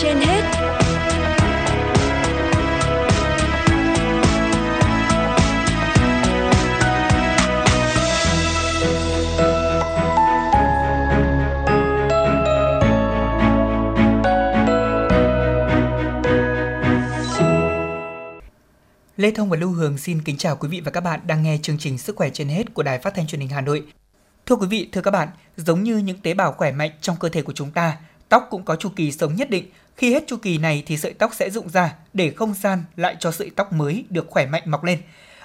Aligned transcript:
trên 0.00 0.16
hết 0.16 0.42
Lê 19.16 19.30
Thông 19.30 19.50
và 19.50 19.56
Lưu 19.56 19.70
Hương 19.70 19.98
xin 19.98 20.22
kính 20.22 20.36
chào 20.36 20.56
quý 20.56 20.68
vị 20.68 20.80
và 20.80 20.90
các 20.90 21.00
bạn 21.00 21.20
đang 21.26 21.42
nghe 21.42 21.58
chương 21.62 21.78
trình 21.78 21.98
Sức 21.98 22.16
khỏe 22.16 22.30
trên 22.30 22.48
hết 22.48 22.74
của 22.74 22.82
Đài 22.82 22.98
Phát 22.98 23.14
thanh 23.14 23.26
Truyền 23.26 23.40
hình 23.40 23.50
Hà 23.50 23.60
Nội. 23.60 23.84
Thưa 24.46 24.56
quý 24.56 24.66
vị, 24.66 24.88
thưa 24.92 25.00
các 25.00 25.10
bạn, 25.10 25.28
giống 25.56 25.82
như 25.82 25.96
những 25.96 26.18
tế 26.18 26.34
bào 26.34 26.52
khỏe 26.52 26.72
mạnh 26.72 26.90
trong 27.00 27.16
cơ 27.20 27.28
thể 27.28 27.42
của 27.42 27.52
chúng 27.52 27.70
ta, 27.70 27.96
tóc 28.28 28.46
cũng 28.50 28.64
có 28.64 28.76
chu 28.76 28.88
kỳ 28.96 29.12
sống 29.12 29.36
nhất 29.36 29.50
định. 29.50 29.66
Khi 29.96 30.12
hết 30.12 30.24
chu 30.26 30.36
kỳ 30.36 30.58
này 30.58 30.82
thì 30.86 30.96
sợi 30.96 31.12
tóc 31.12 31.34
sẽ 31.34 31.50
rụng 31.50 31.68
ra 31.68 31.94
để 32.12 32.30
không 32.30 32.54
gian 32.54 32.84
lại 32.96 33.16
cho 33.20 33.32
sợi 33.32 33.50
tóc 33.56 33.72
mới 33.72 34.04
được 34.10 34.26
khỏe 34.30 34.46
mạnh 34.46 34.62
mọc 34.66 34.84
lên. 34.84 34.98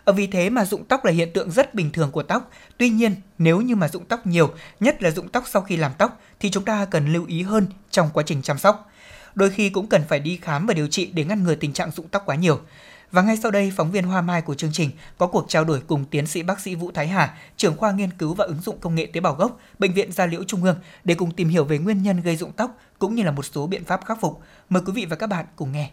Ở 0.04 0.14
vì 0.14 0.28
thế 0.28 0.50
mà 0.50 0.66
rụng 0.66 0.86
tóc 0.86 1.06
là 1.06 1.12
hiện 1.12 1.34
tượng 1.34 1.52
rất 1.52 1.74
bình 1.74 1.92
thường 1.92 2.12
của 2.12 2.24
tóc. 2.24 2.52
Tuy 2.78 2.90
nhiên, 2.90 3.16
nếu 3.38 3.62
như 3.62 3.76
mà 3.76 3.88
rụng 3.88 4.06
tóc 4.06 4.28
nhiều, 4.28 4.54
nhất 4.80 5.04
là 5.04 5.12
rụng 5.12 5.30
tóc 5.30 5.44
sau 5.48 5.62
khi 5.62 5.78
làm 5.78 5.92
tóc 5.98 6.22
thì 6.40 6.52
chúng 6.52 6.66
ta 6.66 6.86
cần 6.86 7.14
lưu 7.14 7.26
ý 7.26 7.42
hơn 7.42 7.68
trong 7.92 8.10
quá 8.14 8.24
trình 8.28 8.42
chăm 8.42 8.58
sóc. 8.58 8.92
Đôi 9.36 9.50
khi 9.50 9.70
cũng 9.70 9.88
cần 9.88 10.04
phải 10.10 10.20
đi 10.20 10.40
khám 10.42 10.66
và 10.66 10.74
điều 10.74 10.88
trị 10.88 11.12
để 11.14 11.24
ngăn 11.24 11.44
ngừa 11.44 11.56
tình 11.56 11.74
trạng 11.74 11.92
rụng 11.92 12.08
tóc 12.08 12.24
quá 12.26 12.36
nhiều. 12.36 12.62
Và 13.12 13.22
ngay 13.22 13.38
sau 13.38 13.52
đây, 13.52 13.72
phóng 13.76 13.92
viên 13.92 14.04
Hoa 14.04 14.22
Mai 14.22 14.42
của 14.42 14.54
chương 14.54 14.72
trình 14.74 14.90
có 15.18 15.28
cuộc 15.28 15.46
trao 15.50 15.64
đổi 15.64 15.80
cùng 15.88 16.06
tiến 16.06 16.28
sĩ 16.28 16.44
bác 16.44 16.60
sĩ 16.60 16.76
Vũ 16.76 16.92
Thái 16.92 17.08
Hà, 17.08 17.34
trưởng 17.58 17.78
khoa 17.78 17.92
nghiên 17.92 18.12
cứu 18.12 18.34
và 18.34 18.46
ứng 18.46 18.62
dụng 18.62 18.78
công 18.80 18.96
nghệ 18.96 19.06
tế 19.06 19.20
bào 19.20 19.34
gốc, 19.34 19.60
Bệnh 19.80 19.94
viện 19.94 20.12
Gia 20.12 20.26
Liễu 20.26 20.44
Trung 20.44 20.64
ương 20.64 20.76
để 21.04 21.16
cùng 21.16 21.32
tìm 21.32 21.50
hiểu 21.50 21.64
về 21.64 21.78
nguyên 21.78 22.04
nhân 22.04 22.22
gây 22.22 22.36
rụng 22.36 22.52
tóc 22.52 22.78
cũng 23.00 23.16
như 23.16 23.24
là 23.24 23.32
một 23.32 23.46
số 23.46 23.68
biện 23.68 23.84
pháp 23.86 24.06
khắc 24.06 24.22
phục. 24.22 24.42
Mời 24.70 24.84
quý 24.86 24.94
vị 24.96 25.06
và 25.06 25.16
các 25.16 25.28
bạn 25.28 25.46
cùng 25.56 25.72
nghe. 25.72 25.90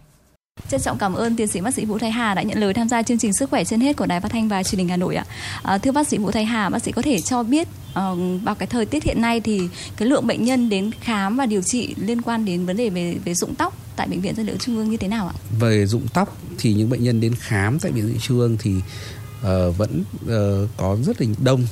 Trân 0.69 0.80
trọng 0.80 0.98
cảm 0.98 1.14
ơn 1.14 1.36
tiến 1.36 1.47
sĩ 1.47 1.61
bác 1.61 1.74
sĩ 1.74 1.84
Vũ 1.84 1.98
Thái 1.98 2.11
Hà 2.11 2.34
đã 2.34 2.42
nhận 2.42 2.58
lời 2.58 2.74
tham 2.74 2.89
gia 2.89 3.02
chương 3.02 3.19
trình 3.19 3.33
Sức 3.33 3.50
khỏe 3.50 3.64
trên 3.64 3.80
hết 3.80 3.96
của 3.96 4.06
Đài 4.06 4.20
Phát 4.20 4.33
thanh 4.33 4.48
và 4.48 4.62
Truyền 4.62 4.78
hình 4.78 4.89
Hà 4.89 4.96
Nội 4.96 5.14
ạ. 5.14 5.24
À, 5.62 5.78
thưa 5.78 5.92
bác 5.92 6.08
sĩ 6.08 6.19
Vũ 6.19 6.30
Thái 6.30 6.44
Hà, 6.44 6.70
bác 6.70 6.83
sĩ 6.83 6.92
có 6.92 7.02
thể 7.02 7.20
cho 7.20 7.42
biết 7.42 7.69
uh, 7.89 8.42
vào 8.42 8.55
cái 8.55 8.67
thời 8.67 8.86
tiết 8.86 9.05
hiện 9.05 9.20
nay 9.20 9.41
thì 9.41 9.69
cái 9.96 10.08
lượng 10.08 10.27
bệnh 10.27 10.44
nhân 10.44 10.69
đến 10.69 10.91
khám 11.00 11.36
và 11.36 11.46
điều 11.46 11.62
trị 11.62 11.94
liên 11.98 12.22
quan 12.22 12.44
đến 12.44 12.67
vấn 12.67 12.77
đề 12.77 12.91
về 12.91 13.17
về 13.24 13.34
rụng 13.34 13.55
tóc 13.55 13.83
tại 13.97 14.09
bệnh 14.09 14.20
viện 14.20 14.34
Gia 14.37 14.42
Liễu 14.42 14.56
Trung 14.56 14.77
ương 14.77 14.91
như 14.91 14.97
thế 14.97 15.09
nào 15.09 15.28
ạ? 15.28 15.34
Về 15.61 15.87
rụng 15.87 16.06
tóc 16.14 16.37
thì 16.59 16.75
những 16.75 16.91
bệnh 16.91 17.05
nhân 17.05 17.20
đến 17.20 17.34
khám 17.34 17.78
tại 17.78 17.92
bệnh 17.92 18.06
viện 18.06 18.19
Trung 18.20 18.39
ương 18.39 18.56
thì 18.59 18.75
uh, 18.77 19.77
vẫn 19.77 20.05
uh, 20.25 20.70
có 20.77 20.97
rất 21.06 21.20
là 21.20 21.28
đông, 21.39 21.67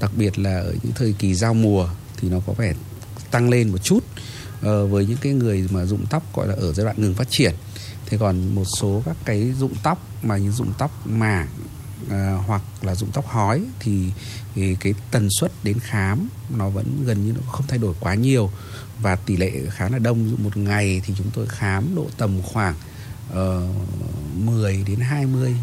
đặc 0.00 0.10
biệt 0.16 0.38
là 0.38 0.58
ở 0.58 0.74
những 0.82 0.92
thời 0.94 1.14
kỳ 1.18 1.34
giao 1.34 1.54
mùa 1.54 1.88
thì 2.16 2.28
nó 2.28 2.40
có 2.46 2.52
vẻ 2.52 2.72
tăng 3.30 3.50
lên 3.50 3.68
một 3.68 3.78
chút 3.78 3.98
uh, 3.98 4.90
với 4.90 5.06
những 5.06 5.18
cái 5.20 5.32
người 5.32 5.68
mà 5.70 5.84
rụng 5.84 6.04
tóc 6.10 6.22
gọi 6.34 6.48
là 6.48 6.54
ở 6.54 6.72
giai 6.72 6.84
đoạn 6.84 6.96
ngừng 6.98 7.14
phát 7.14 7.30
triển 7.30 7.54
thế 8.06 8.18
còn 8.18 8.54
một 8.54 8.64
số 8.64 9.02
các 9.06 9.16
cái 9.24 9.52
rụng 9.52 9.74
tóc 9.82 10.06
mà 10.22 10.36
như 10.36 10.50
rụng 10.50 10.72
tóc 10.78 11.06
mảng 11.06 11.48
À, 12.10 12.38
hoặc 12.46 12.62
là 12.82 12.94
rụng 12.94 13.10
tóc 13.12 13.26
hói 13.26 13.62
thì, 13.80 14.10
thì 14.54 14.76
cái 14.80 14.94
tần 15.10 15.28
suất 15.30 15.52
đến 15.62 15.78
khám 15.78 16.28
nó 16.56 16.68
vẫn 16.68 17.04
gần 17.04 17.26
như 17.26 17.32
nó 17.32 17.52
không 17.52 17.66
thay 17.68 17.78
đổi 17.78 17.94
quá 18.00 18.14
nhiều 18.14 18.50
và 19.00 19.16
tỷ 19.16 19.36
lệ 19.36 19.52
khá 19.70 19.88
là 19.88 19.98
đông 19.98 20.36
một 20.38 20.56
ngày 20.56 21.02
thì 21.04 21.14
chúng 21.18 21.30
tôi 21.34 21.46
khám 21.48 21.94
độ 21.94 22.06
tầm 22.18 22.42
khoảng 22.42 22.74
ờ, 23.30 23.68
uh, 23.70 24.44
10 24.44 24.84
đến 24.86 25.00
20 25.00 25.56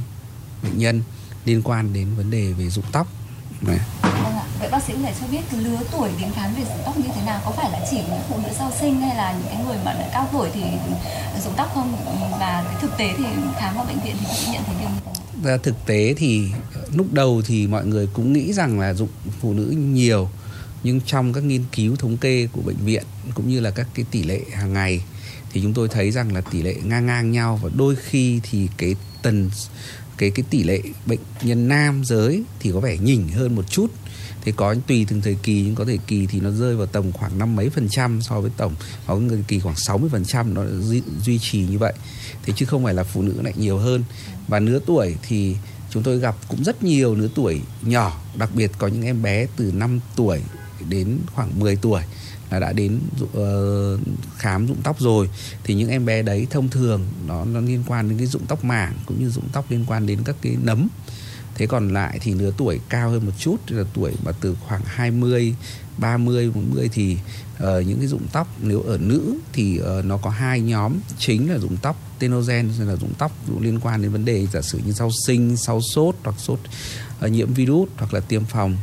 bệnh 0.63 0.77
nhân 0.77 1.01
liên 1.45 1.61
quan 1.63 1.93
đến 1.93 2.07
vấn 2.15 2.31
đề 2.31 2.53
về 2.53 2.69
rụng 2.69 2.85
tóc 2.91 3.07
Đấy. 3.61 3.79
Vâng 4.01 4.35
ạ. 4.35 4.45
Vậy 4.59 4.69
bác 4.71 4.83
sĩ 4.83 4.93
có 4.93 4.99
thể 5.03 5.13
cho 5.19 5.27
biết 5.31 5.41
cái 5.51 5.59
lứa 5.59 5.79
tuổi 5.91 6.09
đến 6.21 6.31
khám 6.35 6.53
về 6.53 6.63
rụng 6.63 6.81
tóc 6.85 6.97
như 6.97 7.09
thế 7.15 7.21
nào? 7.25 7.41
Có 7.45 7.51
phải 7.51 7.71
là 7.71 7.79
chỉ 7.91 7.97
những 7.97 8.21
phụ 8.29 8.35
nữ 8.43 8.49
sau 8.57 8.71
sinh 8.79 9.01
hay 9.01 9.15
là 9.15 9.31
những 9.31 9.47
cái 9.47 9.63
người 9.65 9.77
mà 9.85 9.93
đã 9.93 10.09
cao 10.13 10.27
tuổi 10.31 10.49
thì 10.53 10.61
rụng 11.43 11.53
tóc 11.57 11.71
không? 11.75 11.95
Và 12.39 12.63
cái 12.65 12.75
thực 12.81 12.97
tế 12.97 13.13
thì 13.17 13.23
khám 13.59 13.75
ở 13.77 13.83
bệnh 13.83 13.99
viện 13.99 14.15
thì 14.19 14.25
bác 14.25 14.35
sĩ 14.35 14.51
nhận 14.51 14.63
thấy 14.65 14.75
điều 14.79 14.89
như 14.89 14.99
thế 15.05 15.11
nào? 15.11 15.20
Ra 15.43 15.57
Thực 15.57 15.75
tế 15.85 16.13
thì 16.17 16.47
lúc 16.95 17.13
đầu 17.13 17.41
thì 17.45 17.67
mọi 17.67 17.85
người 17.85 18.07
cũng 18.13 18.33
nghĩ 18.33 18.53
rằng 18.53 18.79
là 18.79 18.93
dụng 18.93 19.09
phụ 19.41 19.53
nữ 19.53 19.73
nhiều, 19.93 20.29
nhưng 20.83 21.01
trong 21.01 21.33
các 21.33 21.43
nghiên 21.43 21.63
cứu 21.75 21.95
thống 21.95 22.17
kê 22.17 22.47
của 22.51 22.61
bệnh 22.61 22.85
viện 22.85 23.03
cũng 23.33 23.49
như 23.49 23.59
là 23.59 23.71
các 23.71 23.87
cái 23.93 24.05
tỷ 24.11 24.23
lệ 24.23 24.41
hàng 24.53 24.73
ngày 24.73 25.01
thì 25.53 25.61
chúng 25.61 25.73
tôi 25.73 25.87
thấy 25.87 26.11
rằng 26.11 26.33
là 26.33 26.41
tỷ 26.41 26.61
lệ 26.61 26.75
ngang 26.83 27.05
ngang 27.05 27.31
nhau 27.31 27.59
và 27.63 27.69
đôi 27.77 27.95
khi 27.95 28.39
thì 28.51 28.67
cái 28.77 28.95
tần, 29.21 29.49
cái 30.17 30.31
cái 30.31 30.45
tỷ 30.49 30.63
lệ 30.63 30.81
bệnh 31.05 31.19
nhân 31.41 31.67
nam 31.67 32.01
giới 32.05 32.43
thì 32.59 32.71
có 32.73 32.79
vẻ 32.79 32.97
nhỉnh 32.97 33.29
hơn 33.29 33.55
một 33.55 33.69
chút 33.69 33.87
thì 34.43 34.51
có 34.51 34.75
tùy 34.87 35.05
từng 35.09 35.21
thời 35.21 35.35
kỳ 35.43 35.61
nhưng 35.61 35.75
có 35.75 35.85
thời 35.85 35.99
kỳ 36.07 36.27
thì 36.27 36.39
nó 36.39 36.51
rơi 36.51 36.75
vào 36.75 36.85
tầm 36.85 37.11
khoảng 37.11 37.37
năm 37.37 37.55
mấy 37.55 37.69
phần 37.69 37.89
trăm 37.89 38.21
so 38.21 38.41
với 38.41 38.51
tổng 38.57 38.75
có 39.07 39.19
thời 39.29 39.43
kỳ 39.47 39.59
khoảng 39.59 39.75
60 39.75 40.09
phần 40.09 40.25
trăm 40.25 40.53
nó 40.53 40.63
duy, 40.79 41.01
duy 41.21 41.39
trì 41.39 41.65
như 41.65 41.77
vậy. 41.77 41.93
Thế 42.43 42.53
chứ 42.55 42.65
không 42.65 42.83
phải 42.83 42.93
là 42.93 43.03
phụ 43.03 43.21
nữ 43.21 43.41
lại 43.41 43.53
nhiều 43.57 43.77
hơn. 43.77 44.03
Và 44.47 44.59
nửa 44.59 44.79
tuổi 44.79 45.15
thì 45.21 45.55
chúng 45.89 46.03
tôi 46.03 46.17
gặp 46.17 46.35
cũng 46.47 46.63
rất 46.63 46.83
nhiều 46.83 47.15
nửa 47.15 47.27
tuổi 47.35 47.61
nhỏ 47.81 48.21
đặc 48.35 48.49
biệt 48.55 48.71
có 48.77 48.87
những 48.87 49.03
em 49.03 49.21
bé 49.21 49.47
từ 49.55 49.71
5 49.75 49.99
tuổi 50.15 50.41
đến 50.89 51.17
khoảng 51.33 51.59
10 51.59 51.75
tuổi 51.75 52.01
là 52.51 52.59
đã 52.59 52.73
đến 52.73 52.99
uh, 53.23 53.99
khám 54.37 54.67
rụng 54.67 54.77
tóc 54.83 54.99
rồi. 54.99 55.29
Thì 55.63 55.73
những 55.73 55.89
em 55.89 56.05
bé 56.05 56.21
đấy 56.21 56.47
thông 56.49 56.69
thường 56.69 57.05
nó 57.27 57.45
nó 57.45 57.59
liên 57.59 57.83
quan 57.87 58.09
đến 58.09 58.17
cái 58.17 58.27
rụng 58.27 58.45
tóc 58.47 58.63
mảng 58.63 58.93
cũng 59.05 59.19
như 59.19 59.29
rụng 59.29 59.47
tóc 59.53 59.65
liên 59.71 59.85
quan 59.87 60.05
đến 60.05 60.19
các 60.25 60.35
cái 60.41 60.57
nấm 60.63 60.87
thế 61.55 61.67
còn 61.67 61.93
lại 61.93 62.19
thì 62.21 62.33
lứa 62.33 62.51
tuổi 62.57 62.79
cao 62.89 63.09
hơn 63.09 63.25
một 63.25 63.31
chút 63.39 63.57
là 63.67 63.83
tuổi 63.93 64.11
mà 64.23 64.31
từ 64.41 64.57
khoảng 64.67 64.81
20 64.85 65.55
30 65.97 66.51
40 66.55 66.89
thì 66.93 67.17
uh, 67.63 67.87
những 67.87 67.97
cái 67.99 68.07
rụng 68.07 68.27
tóc 68.31 68.47
nếu 68.61 68.81
ở 68.81 68.97
nữ 68.97 69.35
thì 69.53 69.79
uh, 69.79 70.05
nó 70.05 70.17
có 70.17 70.29
hai 70.29 70.61
nhóm 70.61 70.93
chính 71.17 71.51
là 71.51 71.57
rụng 71.57 71.77
tóc 71.81 71.95
tenogen 72.19 72.69
là 72.79 72.95
rụng 72.95 73.13
tóc 73.17 73.31
liên 73.59 73.79
quan 73.79 74.01
đến 74.01 74.11
vấn 74.11 74.25
đề 74.25 74.47
giả 74.47 74.61
sử 74.61 74.79
như 74.85 74.91
sau 74.91 75.11
sinh 75.27 75.57
sau 75.57 75.81
sốt 75.81 76.15
hoặc 76.23 76.35
sốt 76.39 76.59
uh, 77.25 77.31
nhiễm 77.31 77.53
virus 77.53 77.89
hoặc 77.97 78.13
là 78.13 78.19
tiêm 78.19 78.45
phòng. 78.45 78.77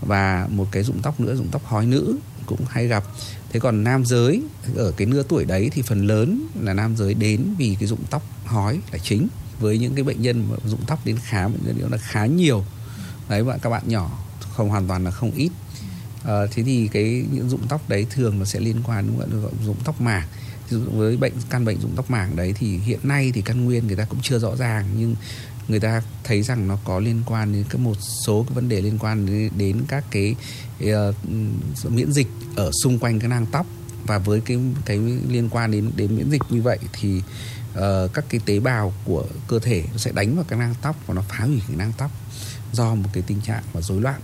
Và 0.00 0.48
một 0.50 0.66
cái 0.70 0.82
rụng 0.82 1.00
tóc 1.02 1.20
nữa 1.20 1.34
rụng 1.34 1.48
tóc 1.52 1.62
hói 1.64 1.86
nữ 1.86 2.18
cũng 2.46 2.60
hay 2.68 2.86
gặp. 2.86 3.04
Thế 3.52 3.60
còn 3.60 3.84
nam 3.84 4.04
giới 4.04 4.42
ở 4.76 4.92
cái 4.96 5.06
nửa 5.06 5.22
tuổi 5.22 5.44
đấy 5.44 5.70
thì 5.72 5.82
phần 5.82 6.06
lớn 6.06 6.46
là 6.60 6.74
nam 6.74 6.96
giới 6.96 7.14
đến 7.14 7.54
vì 7.58 7.76
cái 7.80 7.88
rụng 7.88 8.04
tóc 8.10 8.22
hói 8.44 8.80
là 8.92 8.98
chính 8.98 9.28
với 9.60 9.78
những 9.78 9.94
cái 9.94 10.04
bệnh 10.04 10.22
nhân 10.22 10.46
mà 10.50 10.56
rụng 10.64 10.80
tóc 10.86 11.00
đến 11.04 11.16
khám 11.22 11.52
bệnh 11.52 11.78
nhân 11.78 11.92
là 11.92 11.98
khá 11.98 12.26
nhiều. 12.26 12.64
Đấy 13.28 13.42
và 13.42 13.58
các 13.58 13.70
bạn 13.70 13.82
nhỏ 13.86 14.18
không 14.40 14.68
hoàn 14.68 14.88
toàn 14.88 15.04
là 15.04 15.10
không 15.10 15.30
ít. 15.30 15.50
À, 16.24 16.34
thế 16.50 16.62
thì 16.62 16.88
cái 16.92 17.24
những 17.32 17.48
rụng 17.48 17.66
tóc 17.68 17.88
đấy 17.88 18.06
thường 18.10 18.38
nó 18.38 18.44
sẽ 18.44 18.60
liên 18.60 18.76
quan 18.86 19.06
đến 19.06 19.40
gọi 19.42 19.52
rụng 19.64 19.76
tóc 19.84 20.00
mảng 20.00 20.26
với 20.70 21.16
bệnh 21.16 21.32
căn 21.50 21.64
bệnh 21.64 21.80
rụng 21.80 21.92
tóc 21.96 22.10
mảng 22.10 22.36
đấy 22.36 22.54
thì 22.58 22.78
hiện 22.78 23.00
nay 23.02 23.32
thì 23.34 23.42
căn 23.42 23.64
nguyên 23.64 23.86
người 23.86 23.96
ta 23.96 24.04
cũng 24.04 24.18
chưa 24.22 24.38
rõ 24.38 24.56
ràng 24.56 24.86
nhưng 24.98 25.16
người 25.68 25.80
ta 25.80 26.02
thấy 26.24 26.42
rằng 26.42 26.68
nó 26.68 26.78
có 26.84 27.00
liên 27.00 27.22
quan 27.26 27.52
đến 27.52 27.64
các 27.68 27.80
một 27.80 27.96
số 28.00 28.42
cái 28.48 28.54
vấn 28.54 28.68
đề 28.68 28.80
liên 28.80 28.98
quan 28.98 29.26
đến, 29.26 29.50
đến 29.56 29.82
các 29.88 30.04
cái 30.10 30.34
uh, 30.84 31.14
miễn 31.90 32.12
dịch 32.12 32.26
ở 32.56 32.70
xung 32.82 32.98
quanh 32.98 33.20
cái 33.20 33.28
nang 33.28 33.46
tóc 33.46 33.66
và 34.06 34.18
với 34.18 34.40
cái 34.40 34.58
cái 34.84 34.98
liên 35.28 35.48
quan 35.50 35.70
đến 35.70 35.90
đến 35.96 36.16
miễn 36.16 36.30
dịch 36.30 36.42
như 36.50 36.62
vậy 36.62 36.78
thì 36.92 37.22
uh, 37.78 38.12
các 38.14 38.24
cái 38.28 38.40
tế 38.46 38.60
bào 38.60 38.92
của 39.04 39.24
cơ 39.48 39.58
thể 39.58 39.84
nó 39.92 39.98
sẽ 39.98 40.12
đánh 40.12 40.36
vào 40.36 40.44
cái 40.48 40.58
nang 40.58 40.74
tóc 40.82 40.96
và 41.06 41.14
nó 41.14 41.22
phá 41.28 41.38
hủy 41.38 41.62
cái 41.68 41.76
nang 41.76 41.92
tóc 41.98 42.10
do 42.72 42.94
một 42.94 43.08
cái 43.12 43.22
tình 43.26 43.40
trạng 43.40 43.62
mà 43.74 43.80
rối 43.80 44.00
loạn 44.00 44.20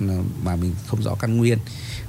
ờ, 0.00 0.22
mà 0.42 0.56
mình 0.56 0.74
không 0.86 1.02
rõ 1.02 1.14
căn 1.14 1.36
nguyên. 1.36 1.58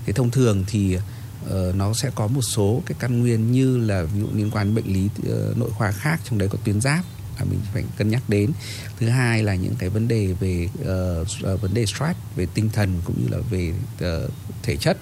Thế 0.05 0.13
thông 0.13 0.31
thường 0.31 0.63
thì 0.67 0.97
uh, 1.45 1.75
nó 1.75 1.93
sẽ 1.93 2.11
có 2.15 2.27
một 2.27 2.41
số 2.41 2.81
cái 2.85 2.95
căn 2.99 3.19
nguyên 3.19 3.51
như 3.51 3.77
là 3.77 4.03
ví 4.03 4.19
dụ 4.19 4.27
liên 4.33 4.51
quan 4.51 4.67
đến 4.67 4.75
bệnh 4.75 4.93
lý 4.93 5.05
uh, 5.05 5.57
nội 5.57 5.69
khoa 5.69 5.91
khác 5.91 6.19
trong 6.29 6.37
đấy 6.37 6.49
có 6.51 6.57
tuyến 6.63 6.81
giáp 6.81 7.05
là 7.39 7.45
mình 7.45 7.59
phải 7.73 7.83
cân 7.97 8.09
nhắc 8.09 8.23
đến. 8.27 8.51
Thứ 8.99 9.09
hai 9.09 9.43
là 9.43 9.55
những 9.55 9.75
cái 9.79 9.89
vấn 9.89 10.07
đề 10.07 10.33
về 10.39 10.69
uh, 10.81 11.61
vấn 11.61 11.73
đề 11.73 11.85
stress 11.85 12.19
về 12.35 12.47
tinh 12.53 12.69
thần 12.73 13.01
cũng 13.05 13.15
như 13.21 13.37
là 13.37 13.37
về 13.49 13.73
uh, 14.05 14.31
thể 14.63 14.75
chất. 14.75 14.97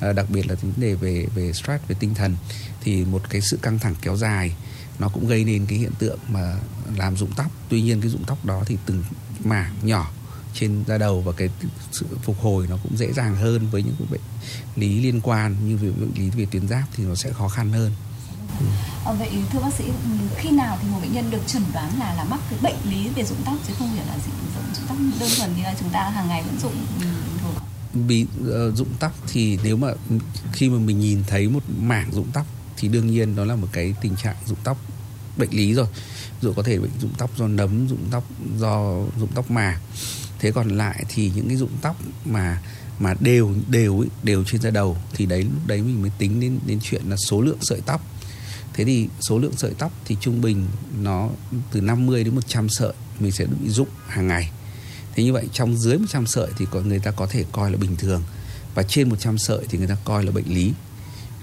À, 0.00 0.12
đặc 0.12 0.26
biệt 0.30 0.46
là 0.46 0.54
vấn 0.54 0.72
đề 0.76 0.94
về 0.94 1.26
về 1.34 1.52
stress 1.52 1.84
về 1.88 1.96
tinh 2.00 2.14
thần 2.14 2.36
thì 2.80 3.04
một 3.04 3.22
cái 3.30 3.40
sự 3.40 3.58
căng 3.62 3.78
thẳng 3.78 3.94
kéo 4.02 4.16
dài 4.16 4.54
nó 4.98 5.08
cũng 5.08 5.28
gây 5.28 5.44
nên 5.44 5.66
cái 5.66 5.78
hiện 5.78 5.92
tượng 5.98 6.18
mà 6.28 6.56
làm 6.96 7.16
rụng 7.16 7.30
tóc. 7.36 7.50
Tuy 7.68 7.82
nhiên 7.82 8.00
cái 8.00 8.10
rụng 8.10 8.24
tóc 8.26 8.44
đó 8.44 8.62
thì 8.66 8.76
từng 8.86 9.04
mảng 9.44 9.74
nhỏ 9.82 10.10
trên 10.54 10.84
da 10.86 10.98
đầu 10.98 11.20
và 11.20 11.32
cái 11.32 11.48
sự 11.92 12.06
phục 12.22 12.40
hồi 12.40 12.66
nó 12.70 12.76
cũng 12.82 12.96
dễ 12.96 13.12
dàng 13.12 13.36
hơn 13.36 13.68
với 13.70 13.82
những 13.82 13.94
bệnh 14.10 14.20
lý 14.76 15.00
liên 15.00 15.20
quan 15.20 15.56
như 15.68 15.76
về 15.76 15.90
bệnh 15.90 16.12
lý 16.14 16.30
về 16.30 16.46
tuyến 16.50 16.68
giáp 16.68 16.84
thì 16.96 17.04
nó 17.04 17.14
sẽ 17.14 17.32
khó 17.32 17.48
khăn 17.48 17.72
hơn. 17.72 17.92
Ừ. 18.60 18.66
À, 19.04 19.12
vậy 19.12 19.30
thưa 19.52 19.60
bác 19.60 19.74
sĩ 19.74 19.84
ừ, 19.84 20.10
khi 20.36 20.50
nào 20.50 20.78
thì 20.82 20.88
một 20.88 20.98
bệnh 21.02 21.12
nhân 21.12 21.30
được 21.30 21.42
chẩn 21.46 21.62
đoán 21.72 21.98
là 21.98 22.14
là 22.14 22.24
mắc 22.24 22.40
cái 22.50 22.58
bệnh 22.62 22.90
lý 22.90 23.08
về 23.08 23.24
rụng 23.24 23.42
tóc 23.44 23.54
chứ 23.68 23.74
không 23.78 23.96
phải 23.96 24.06
là 24.06 24.14
gì 24.18 24.32
rụng 24.54 24.86
tóc? 24.88 24.96
Đơn 25.20 25.30
thuần 25.36 25.56
như 25.56 25.62
là 25.62 25.74
chúng 25.80 25.90
ta 25.90 26.10
hàng 26.10 26.28
ngày 26.28 26.42
vẫn 26.42 26.58
rụng 26.62 26.74
bị 28.06 28.26
uh, 28.40 28.76
rụng 28.76 28.94
tóc 29.00 29.12
thì 29.32 29.58
nếu 29.64 29.76
mà 29.76 29.88
khi 30.52 30.70
mà 30.70 30.78
mình 30.78 31.00
nhìn 31.00 31.22
thấy 31.26 31.48
một 31.48 31.62
mảng 31.80 32.12
rụng 32.12 32.28
tóc 32.32 32.46
thì 32.76 32.88
đương 32.88 33.06
nhiên 33.06 33.36
đó 33.36 33.44
là 33.44 33.56
một 33.56 33.68
cái 33.72 33.94
tình 34.00 34.16
trạng 34.16 34.36
rụng 34.46 34.58
tóc 34.64 34.78
bệnh 35.36 35.50
lý 35.50 35.74
rồi. 35.74 35.86
Dù 36.40 36.52
có 36.52 36.62
thể 36.62 36.78
bệnh 36.78 36.90
rụng 37.00 37.12
tóc 37.18 37.30
do 37.36 37.48
nấm 37.48 37.88
rụng 37.88 38.04
tóc 38.10 38.24
do 38.58 39.02
rụng 39.20 39.30
tóc 39.34 39.50
mà. 39.50 39.80
Thế 40.38 40.50
còn 40.50 40.68
lại 40.68 41.04
thì 41.08 41.32
những 41.34 41.48
cái 41.48 41.56
rụng 41.56 41.76
tóc 41.82 41.96
mà 42.24 42.62
mà 42.98 43.14
đều 43.20 43.54
đều 43.68 44.04
đều 44.22 44.44
trên 44.44 44.60
da 44.60 44.70
đầu 44.70 44.96
thì 45.14 45.26
đấy 45.26 45.42
lúc 45.42 45.66
đấy 45.66 45.82
mình 45.82 46.02
mới 46.02 46.10
tính 46.18 46.40
đến 46.40 46.58
đến 46.66 46.78
chuyện 46.82 47.02
là 47.08 47.16
số 47.16 47.40
lượng 47.40 47.58
sợi 47.60 47.80
tóc. 47.86 48.00
Thế 48.74 48.84
thì 48.84 49.08
số 49.20 49.38
lượng 49.38 49.56
sợi 49.56 49.74
tóc 49.78 49.92
thì 50.04 50.16
trung 50.20 50.40
bình 50.40 50.66
nó 51.00 51.28
từ 51.72 51.80
50 51.80 52.24
đến 52.24 52.34
100 52.34 52.68
sợi 52.68 52.92
mình 53.20 53.32
sẽ 53.32 53.46
bị 53.46 53.70
rụng 53.70 53.88
hàng 54.06 54.26
ngày 54.26 54.50
thế 55.18 55.24
như 55.24 55.32
vậy 55.32 55.48
trong 55.52 55.76
dưới 55.76 55.98
100 55.98 56.26
sợi 56.26 56.48
thì 56.58 56.66
có 56.70 56.80
người 56.80 56.98
ta 56.98 57.10
có 57.10 57.26
thể 57.26 57.44
coi 57.52 57.70
là 57.70 57.76
bình 57.76 57.96
thường 57.96 58.22
và 58.74 58.82
trên 58.82 59.08
100 59.08 59.38
sợi 59.38 59.64
thì 59.68 59.78
người 59.78 59.86
ta 59.86 59.96
coi 60.04 60.24
là 60.24 60.32
bệnh 60.32 60.54
lý. 60.54 60.72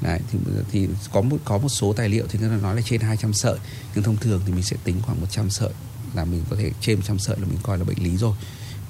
Đấy, 0.02 0.20
thì, 0.32 0.40
thì 0.72 0.88
có 1.12 1.22
một 1.22 1.38
có 1.46 1.58
một 1.58 1.70
số 1.70 1.94
tài 1.94 2.10
liệu 2.10 2.26
thì 2.30 2.40
người 2.40 2.50
ta 2.50 2.56
nói 2.56 2.76
là 2.76 2.82
trên 2.86 3.02
200 3.02 3.34
sợi 3.34 3.58
nhưng 3.96 4.04
thông 4.04 4.18
thường 4.18 4.42
thì 4.46 4.54
mình 4.54 4.64
sẽ 4.64 4.78
tính 4.84 4.96
khoảng 5.02 5.22
100 5.22 5.50
sợi 5.50 5.70
là 6.14 6.26
mình 6.26 6.44
có 6.50 6.56
thể 6.60 6.72
trên 6.82 6.96
100 6.96 7.20
sợi 7.20 7.38
là 7.40 7.46
mình 7.48 7.58
coi 7.64 7.78
là 7.78 7.84
bệnh 7.84 8.04
lý 8.04 8.18
rồi. 8.18 8.36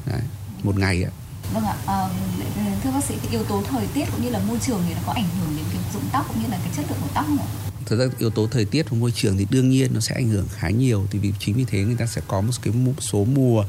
Đấy, 0.06 0.22
một 0.64 0.78
ngày 0.78 1.04
ạ. 1.04 1.12
Vâng 1.54 1.66
ạ, 1.66 1.76
à, 1.86 2.10
thưa 2.84 2.92
bác 2.92 3.04
sĩ, 3.04 3.16
cái 3.22 3.32
yếu 3.32 3.44
tố 3.44 3.64
thời 3.70 3.88
tiết 3.88 4.06
cũng 4.12 4.26
như 4.26 4.30
là 4.30 4.40
môi 4.48 4.58
trường 4.66 4.82
thì 4.88 4.94
nó 4.94 5.02
có 5.06 5.14
ảnh 5.14 5.30
hưởng 5.40 5.58
đến 5.58 5.66
cái 5.74 5.82
dụng 5.94 6.04
tóc 6.12 6.26
cũng 6.28 6.42
như 6.42 6.48
là 6.52 6.58
cái 6.64 6.74
chất 6.76 6.86
lượng 6.90 7.00
của 7.02 7.10
tóc 7.14 7.26
không 7.28 7.38
ạ? 7.38 7.48
Thực 7.86 8.00
ra 8.00 8.06
yếu 8.20 8.30
tố 8.30 8.48
thời 8.48 8.66
tiết 8.66 8.90
và 8.90 8.98
môi 8.98 9.12
trường 9.12 9.38
thì 9.38 9.48
đương 9.50 9.70
nhiên 9.70 9.94
nó 9.94 10.00
sẽ 10.00 10.16
ảnh 10.16 10.30
hưởng 10.30 10.48
khá 10.56 10.70
nhiều 10.70 11.06
thì 11.12 11.20
vì 11.20 11.34
chính 11.40 11.56
vì 11.56 11.66
thế 11.66 11.84
người 11.84 11.96
ta 11.96 12.06
sẽ 12.06 12.22
có 12.28 12.42
một 12.42 12.52
cái 12.64 12.74
số 13.00 13.26
mùa 13.26 13.66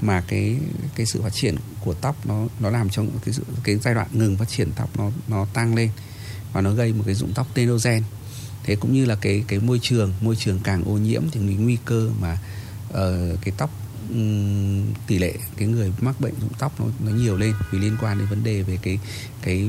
mà 0.00 0.20
cái 0.20 0.56
cái 0.96 1.06
sự 1.06 1.22
phát 1.22 1.32
triển 1.32 1.56
của 1.80 1.94
tóc 1.94 2.26
nó 2.26 2.46
nó 2.60 2.70
làm 2.70 2.90
cho 2.90 3.02
cái 3.24 3.34
sự 3.34 3.42
cái 3.64 3.76
giai 3.76 3.94
đoạn 3.94 4.08
ngừng 4.12 4.36
phát 4.36 4.48
triển 4.48 4.70
tóc 4.76 4.90
nó 4.96 5.10
nó 5.28 5.46
tăng 5.54 5.74
lên 5.74 5.90
và 6.52 6.60
nó 6.60 6.70
gây 6.70 6.92
một 6.92 7.02
cái 7.06 7.14
rụng 7.14 7.32
tóc 7.34 7.46
tenogen. 7.54 8.02
Thế 8.64 8.76
cũng 8.76 8.92
như 8.92 9.04
là 9.04 9.14
cái 9.14 9.44
cái 9.48 9.58
môi 9.58 9.78
trường 9.82 10.12
môi 10.20 10.36
trường 10.36 10.60
càng 10.64 10.84
ô 10.84 10.92
nhiễm 10.92 11.22
thì 11.32 11.40
nguy 11.40 11.78
cơ 11.84 12.10
mà 12.20 12.38
uh, 12.88 13.40
cái 13.42 13.54
tóc 13.56 13.70
um, 14.10 14.84
tỷ 15.06 15.18
lệ 15.18 15.34
cái 15.56 15.68
người 15.68 15.92
mắc 16.00 16.20
bệnh 16.20 16.34
rụng 16.40 16.52
tóc 16.58 16.80
nó 16.80 16.86
nó 17.04 17.10
nhiều 17.10 17.36
lên 17.36 17.54
vì 17.70 17.78
liên 17.78 17.96
quan 18.00 18.18
đến 18.18 18.28
vấn 18.28 18.44
đề 18.44 18.62
về 18.62 18.78
cái 18.82 18.98
cái 19.42 19.68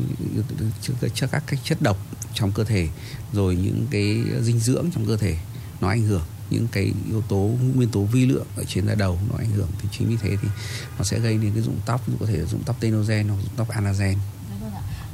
trước 1.13 1.27
các 1.31 1.43
cái 1.47 1.59
chất 1.63 1.81
độc 1.81 1.97
trong 2.33 2.51
cơ 2.51 2.63
thể 2.63 2.87
rồi 3.33 3.55
những 3.55 3.87
cái 3.91 4.23
dinh 4.41 4.59
dưỡng 4.59 4.91
trong 4.95 5.05
cơ 5.05 5.17
thể 5.17 5.37
nó 5.81 5.89
ảnh 5.89 6.03
hưởng 6.03 6.23
những 6.49 6.67
cái 6.71 6.93
yếu 7.09 7.21
tố, 7.21 7.51
nguyên 7.75 7.89
tố 7.89 8.03
vi 8.03 8.25
lượng 8.25 8.45
ở 8.55 8.63
trên 8.67 8.87
da 8.87 8.95
đầu 8.95 9.19
nó 9.29 9.37
ảnh 9.37 9.51
hưởng. 9.51 9.69
Thì 9.81 9.89
chính 9.91 10.09
vì 10.09 10.17
thế 10.21 10.37
thì 10.41 10.47
nó 10.97 11.03
sẽ 11.03 11.19
gây 11.19 11.37
nên 11.37 11.53
cái 11.53 11.63
rụng 11.63 11.79
tóc, 11.85 12.01
có 12.19 12.25
thể 12.25 12.37
là 12.37 12.45
rụng 12.45 12.63
tóc 12.65 12.79
tenogen 12.79 13.27
hoặc 13.27 13.35
rụng 13.35 13.53
tóc 13.55 13.69
anagen. 13.69 14.15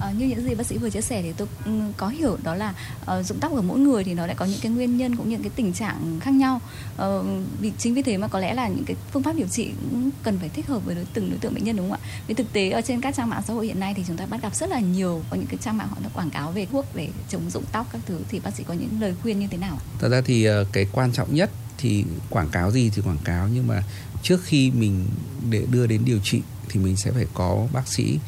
À, 0.05 0.11
như 0.11 0.27
những 0.27 0.43
gì 0.43 0.55
bác 0.55 0.65
sĩ 0.65 0.77
vừa 0.77 0.89
chia 0.89 1.01
sẻ 1.01 1.21
thì 1.21 1.33
tôi 1.37 1.47
ừ, 1.65 1.71
có 1.97 2.07
hiểu 2.07 2.37
đó 2.43 2.55
là 2.55 2.73
ờ, 3.05 3.19
uh, 3.19 3.25
rụng 3.25 3.39
tóc 3.39 3.55
ở 3.55 3.61
mỗi 3.61 3.79
người 3.79 4.03
thì 4.03 4.13
nó 4.13 4.25
lại 4.25 4.35
có 4.35 4.45
những 4.45 4.59
cái 4.61 4.71
nguyên 4.71 4.97
nhân 4.97 5.15
cũng 5.15 5.29
những 5.29 5.41
cái 5.41 5.51
tình 5.55 5.73
trạng 5.73 6.19
khác 6.19 6.33
nhau. 6.33 6.61
Uh, 6.95 7.25
vì 7.59 7.71
chính 7.77 7.93
vì 7.93 8.01
thế 8.01 8.17
mà 8.17 8.27
có 8.27 8.39
lẽ 8.39 8.53
là 8.53 8.67
những 8.67 8.85
cái 8.85 8.95
phương 9.11 9.23
pháp 9.23 9.35
điều 9.35 9.47
trị 9.47 9.71
cũng 9.91 10.11
cần 10.23 10.39
phải 10.39 10.49
thích 10.49 10.67
hợp 10.67 10.85
với 10.85 10.95
đối, 10.95 11.05
từng 11.13 11.29
đối 11.29 11.39
tượng 11.39 11.53
bệnh 11.53 11.63
nhân 11.63 11.75
đúng 11.75 11.89
không 11.89 11.99
ạ? 12.01 12.07
Vì 12.27 12.33
thực 12.33 12.53
tế 12.53 12.69
ở 12.69 12.81
trên 12.81 13.01
các 13.01 13.15
trang 13.15 13.29
mạng 13.29 13.41
xã 13.47 13.53
hội 13.53 13.65
hiện 13.65 13.79
nay 13.79 13.93
thì 13.97 14.03
chúng 14.07 14.17
ta 14.17 14.25
bắt 14.25 14.41
gặp 14.41 14.55
rất 14.55 14.69
là 14.69 14.79
nhiều 14.79 15.21
có 15.29 15.37
những 15.37 15.47
cái 15.47 15.57
trang 15.61 15.77
mạng 15.77 15.87
họ 15.89 15.97
đã 16.03 16.09
quảng 16.13 16.29
cáo 16.29 16.51
về 16.51 16.65
thuốc 16.71 16.93
về 16.93 17.09
chống 17.29 17.49
rụng 17.49 17.63
tóc 17.71 17.87
các 17.91 18.01
thứ. 18.05 18.19
Thì 18.29 18.39
bác 18.39 18.55
sĩ 18.55 18.63
có 18.63 18.73
những 18.73 18.89
lời 18.99 19.13
khuyên 19.21 19.39
như 19.39 19.47
thế 19.47 19.57
nào? 19.57 19.77
Thật 19.99 20.09
ra 20.09 20.21
thì 20.25 20.49
uh, 20.49 20.67
cái 20.71 20.87
quan 20.91 21.11
trọng 21.11 21.35
nhất 21.35 21.49
thì 21.77 22.05
quảng 22.29 22.49
cáo 22.49 22.71
gì 22.71 22.89
thì 22.95 23.01
quảng 23.01 23.23
cáo 23.23 23.47
nhưng 23.53 23.67
mà 23.67 23.83
trước 24.23 24.43
khi 24.43 24.71
mình 24.71 25.05
để 25.49 25.65
đưa 25.71 25.87
đến 25.87 26.01
điều 26.05 26.19
trị 26.23 26.41
thì 26.69 26.79
mình 26.79 26.97
sẽ 26.97 27.11
phải 27.11 27.25
có 27.33 27.67
bác 27.73 27.87
sĩ 27.87 28.19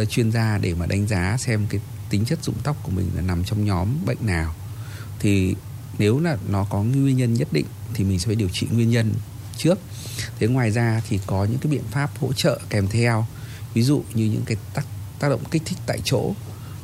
uh, 0.00 0.10
chuyên 0.10 0.32
gia 0.32 0.58
để 0.58 0.74
mà 0.74 0.86
đánh 0.86 1.06
giá 1.06 1.36
xem 1.38 1.66
cái 1.70 1.80
tính 2.10 2.24
chất 2.24 2.44
rụng 2.44 2.56
tóc 2.62 2.76
của 2.82 2.90
mình 2.90 3.10
là 3.14 3.22
nằm 3.22 3.44
trong 3.44 3.64
nhóm 3.64 3.88
bệnh 4.06 4.26
nào. 4.26 4.54
Thì 5.20 5.54
nếu 5.98 6.18
là 6.18 6.36
nó 6.48 6.66
có 6.70 6.82
nguyên 6.82 7.16
nhân 7.16 7.34
nhất 7.34 7.48
định 7.52 7.66
thì 7.94 8.04
mình 8.04 8.18
sẽ 8.18 8.26
phải 8.26 8.34
điều 8.34 8.48
trị 8.48 8.66
nguyên 8.70 8.90
nhân 8.90 9.14
trước. 9.56 9.78
Thế 10.38 10.46
ngoài 10.46 10.70
ra 10.70 11.02
thì 11.08 11.20
có 11.26 11.44
những 11.44 11.58
cái 11.58 11.72
biện 11.72 11.84
pháp 11.90 12.10
hỗ 12.20 12.32
trợ 12.32 12.60
kèm 12.70 12.88
theo. 12.88 13.26
Ví 13.74 13.82
dụ 13.82 14.04
như 14.14 14.24
những 14.24 14.42
cái 14.46 14.56
tác 14.74 14.86
tác 15.18 15.28
động 15.28 15.44
kích 15.50 15.62
thích 15.64 15.78
tại 15.86 16.00
chỗ 16.04 16.34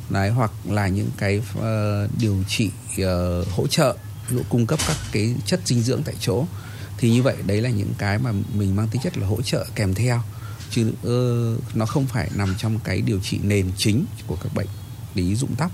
đấy 0.09 0.29
hoặc 0.29 0.51
là 0.65 0.87
những 0.87 1.09
cái 1.17 1.37
uh, 1.37 1.63
điều 2.19 2.43
trị 2.47 2.71
uh, 3.01 3.47
hỗ 3.51 3.67
trợ 3.67 3.97
ví 4.29 4.37
dụ 4.37 4.43
cung 4.49 4.65
cấp 4.65 4.79
các 4.87 4.97
cái 5.11 5.35
chất 5.45 5.61
dinh 5.65 5.81
dưỡng 5.81 6.03
tại 6.03 6.15
chỗ. 6.19 6.45
Thì 6.97 7.11
như 7.11 7.23
vậy 7.23 7.35
đấy 7.45 7.61
là 7.61 7.69
những 7.69 7.93
cái 7.97 8.19
mà 8.19 8.31
mình 8.53 8.75
mang 8.75 8.87
tính 8.87 9.01
chất 9.01 9.17
là 9.17 9.27
hỗ 9.27 9.41
trợ 9.41 9.65
kèm 9.75 9.93
theo 9.93 10.23
chứ 10.71 10.89
uh, 10.89 11.75
nó 11.75 11.85
không 11.85 12.07
phải 12.07 12.29
nằm 12.35 12.55
trong 12.57 12.79
cái 12.79 13.01
điều 13.01 13.19
trị 13.19 13.39
nền 13.43 13.71
chính 13.77 14.05
của 14.27 14.37
các 14.43 14.53
bệnh 14.53 14.67
lý 15.15 15.35
rụng 15.35 15.55
tóc. 15.57 15.71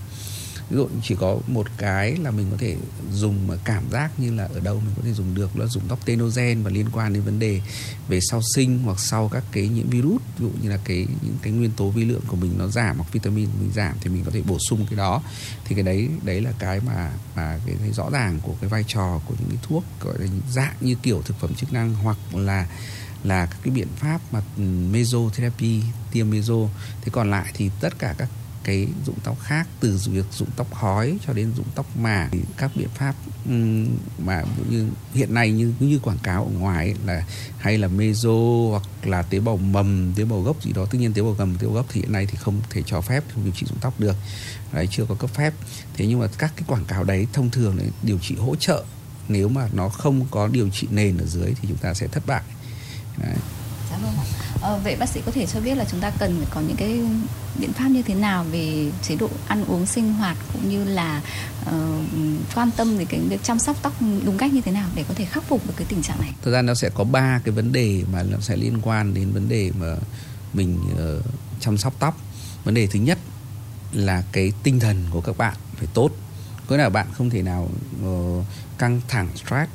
Ví 0.69 0.77
dụ 0.77 0.87
chỉ 1.03 1.15
có 1.19 1.37
một 1.47 1.67
cái 1.77 2.15
là 2.15 2.31
mình 2.31 2.47
có 2.51 2.57
thể 2.57 2.75
dùng 3.13 3.47
mà 3.47 3.55
cảm 3.63 3.83
giác 3.91 4.19
như 4.19 4.33
là 4.33 4.49
ở 4.53 4.59
đâu 4.59 4.75
mình 4.75 4.93
có 4.97 5.01
thể 5.05 5.13
dùng 5.13 5.35
được 5.35 5.59
là 5.59 5.65
dùng 5.65 5.83
tóc 5.87 6.05
tenogen 6.05 6.63
và 6.63 6.69
liên 6.69 6.85
quan 6.91 7.13
đến 7.13 7.23
vấn 7.23 7.39
đề 7.39 7.61
về 8.07 8.19
sau 8.31 8.41
sinh 8.55 8.79
hoặc 8.83 8.99
sau 8.99 9.29
các 9.33 9.43
cái 9.51 9.67
nhiễm 9.67 9.89
virus. 9.89 10.21
Ví 10.37 10.45
dụ 10.45 10.51
như 10.61 10.69
là 10.69 10.77
cái 10.85 11.07
những 11.21 11.35
cái 11.41 11.53
nguyên 11.53 11.71
tố 11.71 11.89
vi 11.89 12.05
lượng 12.05 12.21
của 12.27 12.35
mình 12.35 12.55
nó 12.57 12.67
giảm 12.67 12.97
hoặc 12.97 13.13
vitamin 13.13 13.45
của 13.45 13.57
mình 13.59 13.71
giảm 13.75 13.95
thì 14.01 14.09
mình 14.09 14.23
có 14.23 14.31
thể 14.31 14.41
bổ 14.41 14.57
sung 14.69 14.85
cái 14.89 14.97
đó. 14.97 15.21
Thì 15.65 15.75
cái 15.75 15.83
đấy 15.83 16.09
đấy 16.23 16.41
là 16.41 16.51
cái 16.59 16.79
mà 16.79 17.11
mà 17.35 17.59
cái 17.65 17.75
cái 17.79 17.91
rõ 17.91 18.09
ràng 18.09 18.39
của 18.43 18.53
cái 18.61 18.69
vai 18.69 18.83
trò 18.87 19.21
của 19.25 19.35
những 19.39 19.49
cái 19.49 19.59
thuốc 19.63 19.83
gọi 20.01 20.19
là 20.19 20.27
dạng 20.51 20.75
như 20.81 20.95
kiểu 21.03 21.21
thực 21.25 21.39
phẩm 21.39 21.53
chức 21.53 21.73
năng 21.73 21.93
hoặc 21.93 22.17
là 22.33 22.67
là 23.25 23.45
các 23.45 23.57
cái 23.63 23.73
biện 23.73 23.87
pháp 23.95 24.21
mà 24.31 24.41
ừ, 24.57 24.63
mesotherapy 24.91 25.81
tiêm 26.11 26.29
meso. 26.29 26.55
Thế 27.01 27.09
còn 27.11 27.31
lại 27.31 27.51
thì 27.53 27.69
tất 27.81 27.99
cả 27.99 28.15
các 28.17 28.29
cái 28.63 28.87
dụng 29.05 29.15
tóc 29.23 29.37
khác 29.39 29.67
từ 29.79 29.99
việc 30.07 30.25
dụng 30.31 30.49
tóc 30.55 30.73
hói 30.73 31.17
cho 31.27 31.33
đến 31.33 31.53
dụng 31.57 31.65
tóc 31.75 31.97
mà 31.97 32.29
thì 32.31 32.39
các 32.57 32.71
biện 32.75 32.89
pháp 32.95 33.15
ừ, 33.45 33.85
mà 34.25 34.43
như 34.69 34.89
hiện 35.13 35.33
nay 35.33 35.51
như 35.51 35.73
như 35.79 35.99
quảng 35.99 36.17
cáo 36.23 36.43
ở 36.43 36.59
ngoài 36.59 36.85
ấy, 36.85 36.95
là 37.05 37.25
hay 37.57 37.77
là 37.77 37.87
meso 37.87 38.29
hoặc 38.69 38.83
là 39.03 39.21
tế 39.21 39.39
bào 39.39 39.57
mầm 39.57 40.13
tế 40.15 40.25
bào 40.25 40.41
gốc 40.41 40.63
gì 40.63 40.71
đó. 40.73 40.85
Tất 40.85 40.97
nhiên 40.99 41.13
tế 41.13 41.21
bào 41.21 41.35
mầm 41.37 41.55
tế 41.55 41.67
bào 41.67 41.75
gốc 41.75 41.85
thì 41.89 42.01
hiện 42.01 42.11
nay 42.11 42.25
thì 42.25 42.37
không 42.37 42.61
thể 42.69 42.81
cho 42.85 43.01
phép 43.01 43.23
không 43.33 43.43
điều 43.43 43.53
trị 43.53 43.65
rụng 43.69 43.79
tóc 43.81 43.99
được. 43.99 44.15
Đấy 44.73 44.87
chưa 44.91 45.05
có 45.05 45.15
cấp 45.15 45.29
phép. 45.33 45.53
Thế 45.93 46.07
nhưng 46.07 46.19
mà 46.19 46.27
các 46.37 46.53
cái 46.55 46.63
quảng 46.67 46.85
cáo 46.85 47.03
đấy 47.03 47.27
thông 47.33 47.49
thường 47.51 47.75
để 47.77 47.85
điều 48.03 48.19
trị 48.19 48.35
hỗ 48.35 48.55
trợ. 48.55 48.83
Nếu 49.27 49.49
mà 49.49 49.69
nó 49.73 49.89
không 49.89 50.25
có 50.31 50.47
điều 50.47 50.69
trị 50.69 50.87
nền 50.91 51.17
ở 51.17 51.25
dưới 51.25 51.53
thì 51.61 51.67
chúng 51.67 51.77
ta 51.77 51.93
sẽ 51.93 52.07
thất 52.07 52.23
bại 52.27 52.41
đấy. 53.17 53.35
Dạ 53.91 53.97
vâng 53.97 54.13
ạ. 54.17 54.25
À, 54.61 54.77
vậy 54.83 54.95
bác 54.95 55.09
sĩ 55.09 55.21
có 55.25 55.31
thể 55.31 55.45
cho 55.45 55.59
biết 55.59 55.75
là 55.75 55.85
chúng 55.91 55.99
ta 55.99 56.11
cần 56.19 56.37
phải 56.37 56.47
có 56.53 56.61
những 56.61 56.77
cái 56.77 56.99
biện 57.59 57.73
pháp 57.73 57.87
như 57.87 58.01
thế 58.01 58.15
nào 58.15 58.43
về 58.43 58.91
chế 59.01 59.15
độ 59.15 59.29
ăn 59.47 59.65
uống 59.65 59.85
sinh 59.85 60.13
hoạt 60.13 60.37
cũng 60.53 60.69
như 60.69 60.83
là 60.83 61.21
uh, 61.61 61.75
quan 62.55 62.71
tâm 62.77 62.97
đến 62.97 63.07
cái 63.07 63.19
việc 63.19 63.43
chăm 63.43 63.59
sóc 63.59 63.77
tóc 63.81 63.93
đúng 64.25 64.37
cách 64.37 64.53
như 64.53 64.61
thế 64.61 64.71
nào 64.71 64.89
để 64.95 65.05
có 65.07 65.13
thể 65.13 65.25
khắc 65.25 65.43
phục 65.43 65.67
được 65.67 65.73
cái 65.77 65.87
tình 65.89 66.01
trạng 66.01 66.21
này? 66.21 66.31
Thực 66.41 66.51
ra 66.51 66.61
nó 66.61 66.73
sẽ 66.73 66.89
có 66.89 67.03
ba 67.03 67.39
cái 67.43 67.51
vấn 67.51 67.71
đề 67.71 68.03
mà 68.11 68.23
nó 68.23 68.37
sẽ 68.41 68.55
liên 68.55 68.79
quan 68.81 69.13
đến 69.13 69.31
vấn 69.31 69.49
đề 69.49 69.71
mà 69.79 69.95
mình 70.53 70.79
uh, 70.93 71.25
chăm 71.59 71.77
sóc 71.77 71.93
tóc. 71.99 72.17
Vấn 72.63 72.73
đề 72.73 72.87
thứ 72.87 72.99
nhất 72.99 73.17
là 73.91 74.23
cái 74.31 74.51
tinh 74.63 74.79
thần 74.79 75.05
của 75.11 75.21
các 75.21 75.37
bạn 75.37 75.55
phải 75.75 75.87
tốt. 75.93 76.09
Có 76.67 76.77
là 76.77 76.89
bạn 76.89 77.07
không 77.13 77.29
thể 77.29 77.41
nào 77.41 77.69
uh, 78.07 78.45
căng 78.77 79.01
thẳng 79.07 79.27
stress 79.35 79.71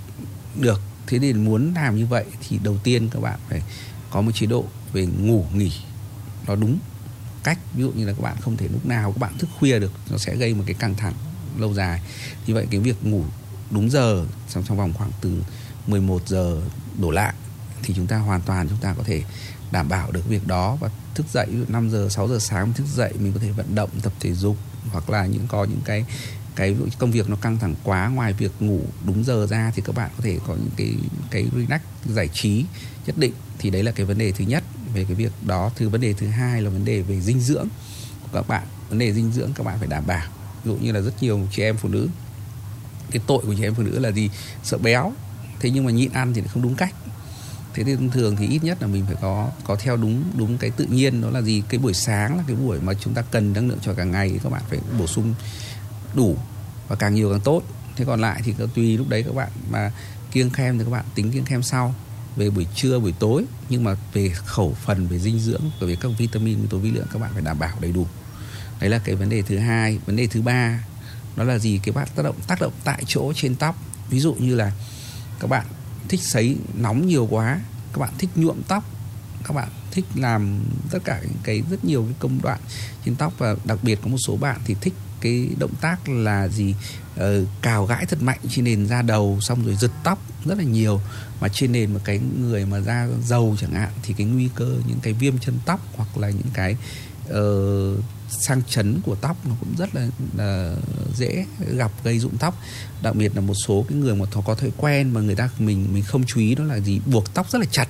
được 0.56 0.80
thế 1.10 1.18
thì 1.18 1.32
muốn 1.32 1.72
làm 1.74 1.96
như 1.96 2.06
vậy 2.06 2.24
thì 2.48 2.58
đầu 2.62 2.76
tiên 2.84 3.08
các 3.12 3.20
bạn 3.20 3.38
phải 3.48 3.62
có 4.10 4.20
một 4.20 4.30
chế 4.34 4.46
độ 4.46 4.64
về 4.92 5.06
ngủ, 5.06 5.44
nghỉ. 5.54 5.72
Nó 6.46 6.54
đúng 6.54 6.78
cách, 7.44 7.58
ví 7.74 7.82
dụ 7.82 7.90
như 7.92 8.06
là 8.06 8.12
các 8.12 8.22
bạn 8.22 8.36
không 8.40 8.56
thể 8.56 8.68
lúc 8.68 8.86
nào 8.86 9.12
các 9.12 9.18
bạn 9.18 9.38
thức 9.38 9.50
khuya 9.58 9.78
được, 9.78 9.92
nó 10.10 10.18
sẽ 10.18 10.36
gây 10.36 10.54
một 10.54 10.64
cái 10.66 10.74
căng 10.74 10.94
thẳng 10.94 11.14
lâu 11.58 11.74
dài. 11.74 12.00
Như 12.46 12.54
vậy 12.54 12.66
cái 12.70 12.80
việc 12.80 13.04
ngủ 13.04 13.24
đúng 13.70 13.90
giờ, 13.90 14.26
trong 14.48 14.64
trong 14.64 14.76
vòng 14.76 14.92
khoảng 14.92 15.10
từ 15.20 15.42
11 15.86 16.28
giờ 16.28 16.60
đổ 16.98 17.10
lại 17.10 17.34
thì 17.82 17.94
chúng 17.94 18.06
ta 18.06 18.18
hoàn 18.18 18.40
toàn 18.40 18.68
chúng 18.68 18.78
ta 18.78 18.94
có 18.94 19.02
thể 19.02 19.22
đảm 19.72 19.88
bảo 19.88 20.12
được 20.12 20.28
việc 20.28 20.46
đó 20.46 20.76
và 20.80 20.90
thức 21.14 21.26
dậy 21.32 21.46
5 21.68 21.90
giờ 21.90 22.08
6 22.10 22.28
giờ 22.28 22.38
sáng 22.38 22.72
thức 22.72 22.86
dậy 22.94 23.12
mình 23.18 23.32
có 23.32 23.40
thể 23.40 23.50
vận 23.50 23.74
động, 23.74 23.90
tập 24.02 24.12
thể 24.20 24.32
dục 24.32 24.56
hoặc 24.90 25.10
là 25.10 25.26
những, 25.26 25.46
có 25.48 25.64
những 25.64 25.80
cái 25.84 26.04
cái 26.56 26.76
công 26.98 27.10
việc 27.10 27.30
nó 27.30 27.36
căng 27.36 27.58
thẳng 27.58 27.74
quá, 27.84 28.08
ngoài 28.08 28.32
việc 28.32 28.52
ngủ 28.60 28.80
đúng 29.06 29.24
giờ 29.24 29.46
ra 29.50 29.72
thì 29.76 29.82
các 29.86 29.94
bạn 29.94 30.10
có 30.16 30.22
thể 30.22 30.38
có 30.46 30.54
những 30.54 30.70
cái 30.76 30.94
cái 31.30 31.46
relax, 31.56 31.80
giải 32.06 32.28
trí 32.28 32.64
nhất 33.06 33.18
định. 33.18 33.32
Thì 33.58 33.70
đấy 33.70 33.82
là 33.82 33.92
cái 33.92 34.06
vấn 34.06 34.18
đề 34.18 34.32
thứ 34.32 34.44
nhất 34.44 34.64
về 34.94 35.04
cái 35.04 35.14
việc 35.14 35.32
đó. 35.46 35.70
Thứ 35.76 35.88
vấn 35.88 36.00
đề 36.00 36.12
thứ 36.12 36.26
hai 36.26 36.62
là 36.62 36.70
vấn 36.70 36.84
đề 36.84 37.02
về 37.02 37.20
dinh 37.20 37.40
dưỡng 37.40 37.68
của 38.22 38.28
các 38.32 38.48
bạn. 38.48 38.62
Vấn 38.88 38.98
đề 38.98 39.12
dinh 39.12 39.32
dưỡng 39.32 39.52
các 39.54 39.66
bạn 39.66 39.78
phải 39.78 39.88
đảm 39.88 40.06
bảo. 40.06 40.26
Ví 40.64 40.70
dụ 40.70 40.76
như 40.76 40.92
là 40.92 41.00
rất 41.00 41.22
nhiều 41.22 41.48
chị 41.52 41.62
em 41.62 41.76
phụ 41.76 41.88
nữ, 41.88 42.08
cái 43.10 43.22
tội 43.26 43.42
của 43.46 43.54
chị 43.54 43.62
em 43.62 43.74
phụ 43.74 43.82
nữ 43.82 43.98
là 43.98 44.10
gì? 44.10 44.30
Sợ 44.62 44.78
béo. 44.78 45.12
Thế 45.60 45.70
nhưng 45.70 45.84
mà 45.84 45.90
nhịn 45.90 46.12
ăn 46.12 46.34
thì 46.34 46.42
không 46.48 46.62
đúng 46.62 46.74
cách. 46.74 46.94
Thế 47.74 47.84
thì 47.84 47.96
thông 47.96 48.10
thường 48.10 48.36
thì 48.36 48.46
ít 48.46 48.64
nhất 48.64 48.78
là 48.80 48.86
mình 48.86 49.04
phải 49.06 49.16
có 49.20 49.50
có 49.64 49.76
theo 49.76 49.96
đúng 49.96 50.24
đúng 50.36 50.58
cái 50.58 50.70
tự 50.70 50.84
nhiên. 50.84 51.20
Đó 51.20 51.30
là 51.30 51.42
gì? 51.42 51.62
Cái 51.68 51.78
buổi 51.78 51.94
sáng 51.94 52.36
là 52.36 52.44
cái 52.46 52.56
buổi 52.56 52.80
mà 52.80 52.94
chúng 52.94 53.14
ta 53.14 53.22
cần 53.22 53.52
năng 53.52 53.68
lượng 53.68 53.78
cho 53.82 53.94
cả 53.94 54.04
ngày 54.04 54.40
các 54.42 54.52
bạn 54.52 54.62
phải 54.68 54.78
bổ 54.98 55.06
sung 55.06 55.34
đủ 56.14 56.36
và 56.88 56.96
càng 56.96 57.14
nhiều 57.14 57.30
càng 57.30 57.40
tốt. 57.40 57.62
Thế 57.96 58.04
còn 58.04 58.20
lại 58.20 58.40
thì 58.44 58.54
tùy 58.74 58.96
lúc 58.96 59.08
đấy 59.08 59.22
các 59.22 59.34
bạn 59.34 59.50
mà 59.70 59.92
kiêng 60.32 60.50
khem 60.50 60.78
thì 60.78 60.84
các 60.84 60.90
bạn 60.90 61.04
tính 61.14 61.32
kiêng 61.32 61.44
khem 61.44 61.62
sau. 61.62 61.94
Về 62.36 62.50
buổi 62.50 62.66
trưa, 62.74 62.98
buổi 62.98 63.14
tối, 63.18 63.44
nhưng 63.68 63.84
mà 63.84 63.96
về 64.12 64.28
khẩu 64.28 64.76
phần, 64.84 65.06
về 65.06 65.18
dinh 65.18 65.38
dưỡng, 65.38 65.62
và 65.80 65.86
về 65.86 65.96
các 66.00 66.10
vitamin 66.18 66.66
tố 66.66 66.78
vi 66.78 66.90
lượng, 66.90 67.06
các 67.12 67.18
bạn 67.18 67.30
phải 67.32 67.42
đảm 67.42 67.58
bảo 67.58 67.76
đầy 67.80 67.92
đủ. 67.92 68.06
Đấy 68.80 68.90
là 68.90 68.98
cái 68.98 69.14
vấn 69.14 69.28
đề 69.28 69.42
thứ 69.42 69.58
hai. 69.58 69.98
Vấn 70.06 70.16
đề 70.16 70.26
thứ 70.26 70.42
ba 70.42 70.84
đó 71.36 71.44
là 71.44 71.58
gì? 71.58 71.80
Cái 71.82 71.92
bạn 71.92 72.08
tác 72.14 72.22
động 72.22 72.36
tác 72.46 72.60
động 72.60 72.72
tại 72.84 73.02
chỗ 73.06 73.32
trên 73.36 73.56
tóc. 73.56 73.76
Ví 74.10 74.20
dụ 74.20 74.34
như 74.34 74.54
là 74.54 74.72
các 75.40 75.50
bạn 75.50 75.66
thích 76.08 76.20
sấy 76.22 76.56
nóng 76.74 77.06
nhiều 77.06 77.26
quá, 77.30 77.60
các 77.92 77.98
bạn 77.98 78.10
thích 78.18 78.30
nhuộm 78.34 78.62
tóc, 78.68 78.84
các 79.44 79.54
bạn 79.54 79.68
thích 79.90 80.04
làm 80.14 80.64
tất 80.90 80.98
cả 81.04 81.20
những 81.22 81.38
cái 81.42 81.62
rất 81.70 81.84
nhiều 81.84 82.02
cái 82.02 82.14
công 82.18 82.42
đoạn 82.42 82.60
trên 83.04 83.14
tóc. 83.14 83.32
Và 83.38 83.54
đặc 83.64 83.78
biệt 83.82 83.98
có 84.02 84.08
một 84.08 84.18
số 84.26 84.36
bạn 84.36 84.60
thì 84.64 84.76
thích 84.80 84.94
cái 85.20 85.48
động 85.58 85.74
tác 85.80 86.08
là 86.08 86.48
gì? 86.48 86.74
Uh, 87.20 87.48
cào 87.62 87.86
gãi 87.86 88.06
thật 88.06 88.22
mạnh 88.22 88.38
trên 88.50 88.64
nền 88.64 88.86
da 88.86 89.02
đầu 89.02 89.38
xong 89.40 89.64
rồi 89.64 89.76
giật 89.76 89.90
tóc 90.04 90.18
rất 90.44 90.58
là 90.58 90.64
nhiều. 90.64 91.00
Mà 91.40 91.48
trên 91.48 91.72
nền 91.72 91.94
một 91.94 92.00
cái 92.04 92.20
người 92.40 92.66
mà 92.66 92.80
da 92.80 93.08
dầu 93.26 93.56
chẳng 93.60 93.72
hạn 93.72 93.90
thì 94.02 94.14
cái 94.14 94.26
nguy 94.26 94.48
cơ 94.54 94.76
những 94.86 94.98
cái 95.02 95.12
viêm 95.12 95.38
chân 95.38 95.58
tóc 95.66 95.80
hoặc 95.96 96.18
là 96.18 96.30
những 96.30 96.50
cái 96.54 96.76
uh, 97.30 98.04
sang 98.28 98.62
chấn 98.68 99.00
của 99.00 99.14
tóc 99.14 99.36
nó 99.46 99.54
cũng 99.60 99.74
rất 99.78 99.94
là, 99.94 100.08
là 100.36 100.74
dễ 101.16 101.46
gặp 101.76 101.92
gây 102.04 102.18
rụng 102.18 102.36
tóc. 102.38 102.60
Đặc 103.02 103.14
biệt 103.14 103.34
là 103.34 103.40
một 103.40 103.54
số 103.66 103.84
cái 103.88 103.98
người 103.98 104.14
mà 104.14 104.26
có 104.44 104.54
thói 104.54 104.72
quen 104.76 105.10
mà 105.10 105.20
người 105.20 105.34
ta 105.34 105.50
mình 105.58 105.88
mình 105.92 106.02
không 106.02 106.24
chú 106.26 106.40
ý 106.40 106.54
đó 106.54 106.64
là 106.64 106.80
gì? 106.80 107.00
Buộc 107.06 107.34
tóc 107.34 107.50
rất 107.50 107.58
là 107.58 107.66
chặt. 107.70 107.88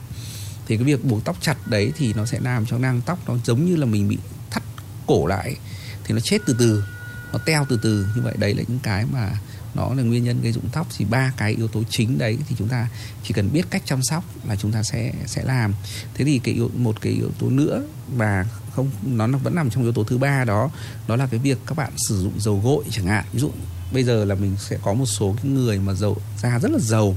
Thì 0.67 0.77
cái 0.77 0.85
việc 0.85 1.05
buộc 1.05 1.25
tóc 1.25 1.37
chặt 1.41 1.69
đấy 1.69 1.93
thì 1.99 2.13
nó 2.13 2.27
sẽ 2.27 2.41
làm 2.41 2.67
cho 2.67 2.79
nang 2.79 3.01
tóc 3.07 3.19
nó 3.29 3.35
giống 3.45 3.65
như 3.65 3.77
là 3.77 3.87
mình 3.87 4.09
bị 4.09 4.19
thắt 4.51 4.63
cổ 5.07 5.27
lại 5.27 5.57
thì 6.05 6.15
nó 6.15 6.21
chết 6.21 6.39
từ 6.47 6.57
từ 6.59 6.85
nó 7.33 7.39
teo 7.39 7.67
từ 7.69 7.79
từ 7.83 8.07
như 8.17 8.23
vậy. 8.23 8.35
Đấy 8.39 8.55
là 8.55 8.63
những 8.69 8.79
cái 8.83 9.05
mà 9.13 9.31
nó 9.75 9.95
là 9.95 10.03
nguyên 10.03 10.25
nhân 10.25 10.43
gây 10.43 10.53
rụng 10.53 10.69
tóc. 10.73 10.87
Thì 10.97 11.05
ba 11.05 11.33
cái 11.37 11.55
yếu 11.55 11.69
tố 11.69 11.83
chính 11.91 12.19
đấy 12.19 12.39
thì 12.49 12.57
chúng 12.59 12.69
ta 12.69 12.89
chỉ 13.25 13.35
cần 13.35 13.51
biết 13.53 13.71
cách 13.71 13.83
chăm 13.87 14.03
sóc 14.03 14.25
là 14.49 14.57
chúng 14.57 14.73
ta 14.73 14.83
sẽ 14.83 15.13
sẽ 15.27 15.45
làm. 15.45 15.75
Thế 16.15 16.25
thì 16.25 16.39
cái 16.39 16.55
yếu, 16.55 16.71
một 16.77 17.01
cái 17.01 17.13
yếu 17.13 17.31
tố 17.39 17.51
nữa 17.51 17.83
mà 18.17 18.45
không 18.75 18.91
nó 19.05 19.27
vẫn 19.27 19.55
nằm 19.55 19.71
trong 19.71 19.83
yếu 19.83 19.93
tố 19.93 20.05
thứ 20.05 20.19
ba 20.19 20.45
đó 20.45 20.71
đó 21.09 21.17
là 21.17 21.27
cái 21.27 21.41
việc 21.41 21.59
các 21.67 21.77
bạn 21.77 21.93
sử 22.09 22.23
dụng 22.23 22.33
dầu 22.41 22.61
gội 22.65 22.85
chẳng 22.91 23.07
hạn. 23.07 23.25
Ví 23.33 23.41
dụ 23.41 23.51
bây 23.93 24.05
giờ 24.05 24.25
là 24.25 24.35
mình 24.35 24.57
sẽ 24.59 24.79
có 24.83 24.95
một 24.95 25.07
số 25.07 25.35
cái 25.43 25.53
người 25.53 25.79
mà 25.79 25.95
dầu 25.95 26.17
da 26.43 26.59
rất 26.59 26.71
là 26.71 26.79
dầu. 26.79 27.17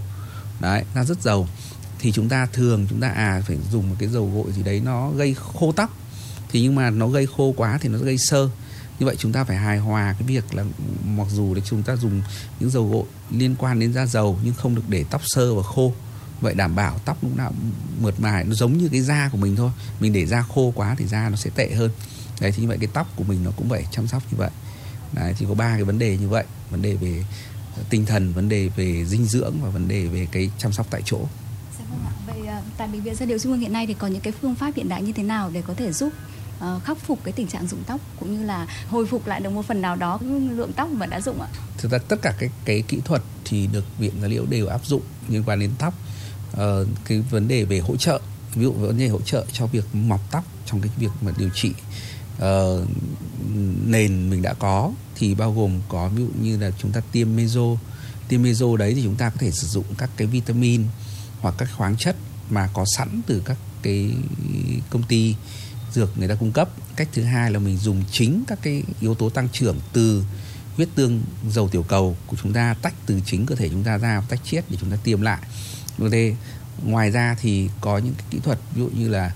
Đấy 0.60 0.84
da 0.96 1.04
rất 1.04 1.22
dầu. 1.22 1.48
Thì 2.00 2.12
chúng 2.12 2.30
ta 2.30 2.46
thường 2.46 2.88
chúng 2.90 3.00
ta 3.00 3.10
à 3.10 3.42
phải 3.48 3.58
dùng 3.72 3.90
một 3.90 3.96
cái 4.00 4.10
dầu 4.10 4.32
gội 4.36 4.54
gì 4.54 4.64
đấy 4.64 4.82
nó 4.86 5.12
gây 5.12 5.36
khô 5.54 5.72
tóc. 5.72 5.98
Thì 6.52 6.62
nhưng 6.62 6.76
mà 6.76 6.90
nó 6.90 7.08
gây 7.08 7.28
khô 7.38 7.54
quá 7.58 7.78
thì 7.82 7.90
nó 7.90 8.00
gây 8.00 8.18
sơ 8.18 8.50
như 9.00 9.06
vậy 9.06 9.16
chúng 9.20 9.32
ta 9.32 9.44
phải 9.44 9.58
hài 9.58 9.78
hòa 9.78 10.16
cái 10.20 10.28
việc 10.28 10.56
là 10.56 10.64
mặc 11.06 11.28
dù 11.32 11.54
là 11.54 11.62
chúng 11.66 11.84
ta 11.84 11.96
dùng 11.96 12.22
những 12.60 12.70
dầu 12.70 12.90
gội 12.90 13.04
liên 13.32 13.56
quan 13.60 13.80
đến 13.80 13.94
da 13.94 14.06
dầu 14.06 14.40
nhưng 14.44 14.54
không 14.54 14.76
được 14.76 14.90
để 14.90 15.06
tóc 15.10 15.22
sơ 15.26 15.56
và 15.56 15.64
khô. 15.64 15.94
Vậy 16.42 16.54
đảm 16.54 16.76
bảo 16.76 17.00
tóc 17.06 17.18
lúc 17.24 17.38
nào 17.38 17.54
mượt 18.02 18.20
mài 18.20 18.44
nó 18.44 18.54
giống 18.54 18.78
như 18.78 18.90
cái 18.92 19.02
da 19.02 19.30
của 19.32 19.38
mình 19.38 19.56
thôi. 19.56 19.72
Mình 20.00 20.14
để 20.14 20.26
da 20.26 20.42
khô 20.42 20.74
quá 20.76 20.96
thì 20.98 21.06
da 21.06 21.30
nó 21.30 21.36
sẽ 21.36 21.50
tệ 21.56 21.74
hơn. 21.74 21.92
Đấy, 22.42 22.52
thì 22.52 22.62
như 22.62 22.68
vậy 22.68 22.78
cái 22.82 22.90
tóc 22.94 23.08
của 23.16 23.24
mình 23.24 23.44
nó 23.44 23.52
cũng 23.58 23.70
phải 23.70 23.86
chăm 23.92 24.08
sóc 24.08 24.24
như 24.32 24.38
vậy. 24.38 24.50
Đấy, 25.14 25.34
thì 25.38 25.46
có 25.50 25.54
ba 25.54 25.74
cái 25.74 25.84
vấn 25.84 26.00
đề 26.00 26.18
như 26.18 26.30
vậy. 26.30 26.44
Vấn 26.70 26.82
đề 26.82 26.96
về 26.96 27.24
ờ, 27.78 27.84
tinh 27.90 28.06
thần, 28.06 28.34
vấn 28.34 28.50
đề 28.50 28.70
về 28.76 29.06
dinh 29.06 29.26
dưỡng 29.26 29.54
và 29.62 29.70
vấn 29.70 29.88
đề 29.88 30.06
về 30.06 30.28
cái 30.32 30.50
chăm 30.58 30.72
sóc 30.72 30.88
tại 30.90 31.02
chỗ. 31.06 31.20
Dạ 31.80 31.86
vâng 31.90 32.00
vậy 32.28 32.48
ờ, 32.48 32.62
tại 32.78 32.88
bệnh 32.88 33.02
viện 33.02 33.16
gia 33.16 33.26
liễu 33.26 33.40
trung 33.40 33.52
ương 33.52 33.62
hiện 33.62 33.74
nay 33.74 33.88
thì 33.88 33.94
có 33.94 34.08
những 34.08 34.22
cái 34.22 34.34
phương 34.42 34.56
pháp 34.56 34.76
hiện 34.76 34.90
đại 34.90 35.04
như 35.04 35.12
thế 35.12 35.24
nào 35.24 35.50
để 35.54 35.62
có 35.68 35.74
thể 35.74 35.92
giúp 35.92 36.14
uh, 36.76 36.84
khắc 36.84 36.98
phục 36.98 37.20
cái 37.24 37.32
tình 37.32 37.48
trạng 37.48 37.68
rụng 37.68 37.84
tóc 37.88 38.02
cũng 38.20 38.38
như 38.38 38.46
là 38.46 38.68
hồi 38.90 39.06
phục 39.06 39.28
lại 39.28 39.40
được 39.40 39.50
một 39.50 39.66
phần 39.66 39.82
nào 39.82 39.96
đó 39.96 40.20
lượng 40.52 40.72
tóc 40.76 40.90
mà 40.90 41.06
đã 41.06 41.22
rụng 41.22 41.42
ạ? 41.42 41.48
Thực 41.78 41.92
ra 41.92 41.98
tất 41.98 42.22
cả 42.22 42.34
cái 42.40 42.50
cái 42.66 42.84
kỹ 42.88 43.00
thuật 43.06 43.22
thì 43.46 43.68
được 43.68 43.86
viện 44.00 44.14
da 44.22 44.28
liễu 44.28 44.46
đều 44.46 44.68
áp 44.68 44.86
dụng 44.86 45.02
liên 45.30 45.44
quan 45.46 45.60
đến 45.60 45.72
tóc. 45.80 45.94
Uh, 46.54 46.88
cái 47.06 47.20
vấn 47.20 47.48
đề 47.48 47.64
về 47.64 47.80
hỗ 47.80 47.96
trợ 47.96 48.20
ví 48.56 48.64
dụ 48.64 48.72
vấn 48.72 48.98
đề 48.98 49.08
hỗ 49.08 49.22
trợ 49.22 49.46
cho 49.52 49.68
việc 49.68 49.86
mọc 49.94 50.22
tóc 50.32 50.44
trong 50.66 50.82
cái 50.82 50.92
việc 51.00 51.12
mà 51.22 51.32
điều 51.38 51.50
trị 51.54 51.72
uh, 52.38 52.88
nền 53.86 54.30
mình 54.30 54.42
đã 54.42 54.54
có 54.54 54.92
thì 55.16 55.36
bao 55.36 55.54
gồm 55.54 55.80
có 55.90 56.10
ví 56.10 56.24
dụ 56.24 56.30
như 56.42 56.58
là 56.58 56.72
chúng 56.80 56.92
ta 56.92 57.02
tiêm 57.12 57.36
meso 57.36 57.62
tiêm 58.28 58.44
meso 58.44 58.78
đấy 58.78 58.94
thì 58.96 59.04
chúng 59.04 59.16
ta 59.16 59.30
có 59.30 59.36
thể 59.40 59.52
sử 59.52 59.68
dụng 59.68 59.86
các 59.98 60.10
cái 60.18 60.28
vitamin 60.28 60.84
hoặc 61.42 61.56
các 61.58 61.70
khoáng 61.78 61.96
chất 61.98 62.16
mà 62.50 62.70
có 62.74 62.86
sẵn 62.98 63.22
từ 63.28 63.42
các 63.46 63.58
cái 63.82 64.12
công 64.90 65.04
ty 65.04 65.36
dược 65.94 66.18
người 66.18 66.28
ta 66.28 66.36
cung 66.36 66.52
cấp. 66.52 66.70
Cách 66.96 67.08
thứ 67.14 67.24
hai 67.24 67.52
là 67.52 67.60
mình 67.60 67.78
dùng 67.78 68.04
chính 68.12 68.44
các 68.48 68.60
cái 68.62 68.84
yếu 69.00 69.16
tố 69.16 69.30
tăng 69.30 69.50
trưởng 69.50 69.80
từ 69.94 70.24
huyết 70.76 70.90
tương 70.96 71.22
dầu 71.50 71.70
tiểu 71.70 71.84
cầu 71.84 72.18
của 72.28 72.38
chúng 72.44 72.54
ta 72.54 72.76
tách 72.82 72.94
từ 73.06 73.20
chính 73.26 73.46
cơ 73.46 73.56
thể 73.56 73.70
chúng 73.70 73.84
ta 73.84 73.98
ra 73.98 74.22
tách 74.30 74.40
chiết 74.44 74.64
để 74.70 74.78
chúng 74.82 74.92
ta 74.92 74.98
tiêm 75.04 75.22
lại. 75.22 75.42
Vâng, 75.98 76.12
Đây 76.12 76.36
ngoài 76.86 77.12
ra 77.12 77.36
thì 77.42 77.70
có 77.82 77.98
những 77.98 78.14
cái 78.14 78.26
kỹ 78.30 78.40
thuật 78.44 78.60
ví 78.76 78.82
dụ 78.82 78.90
như 78.90 79.10
là 79.10 79.34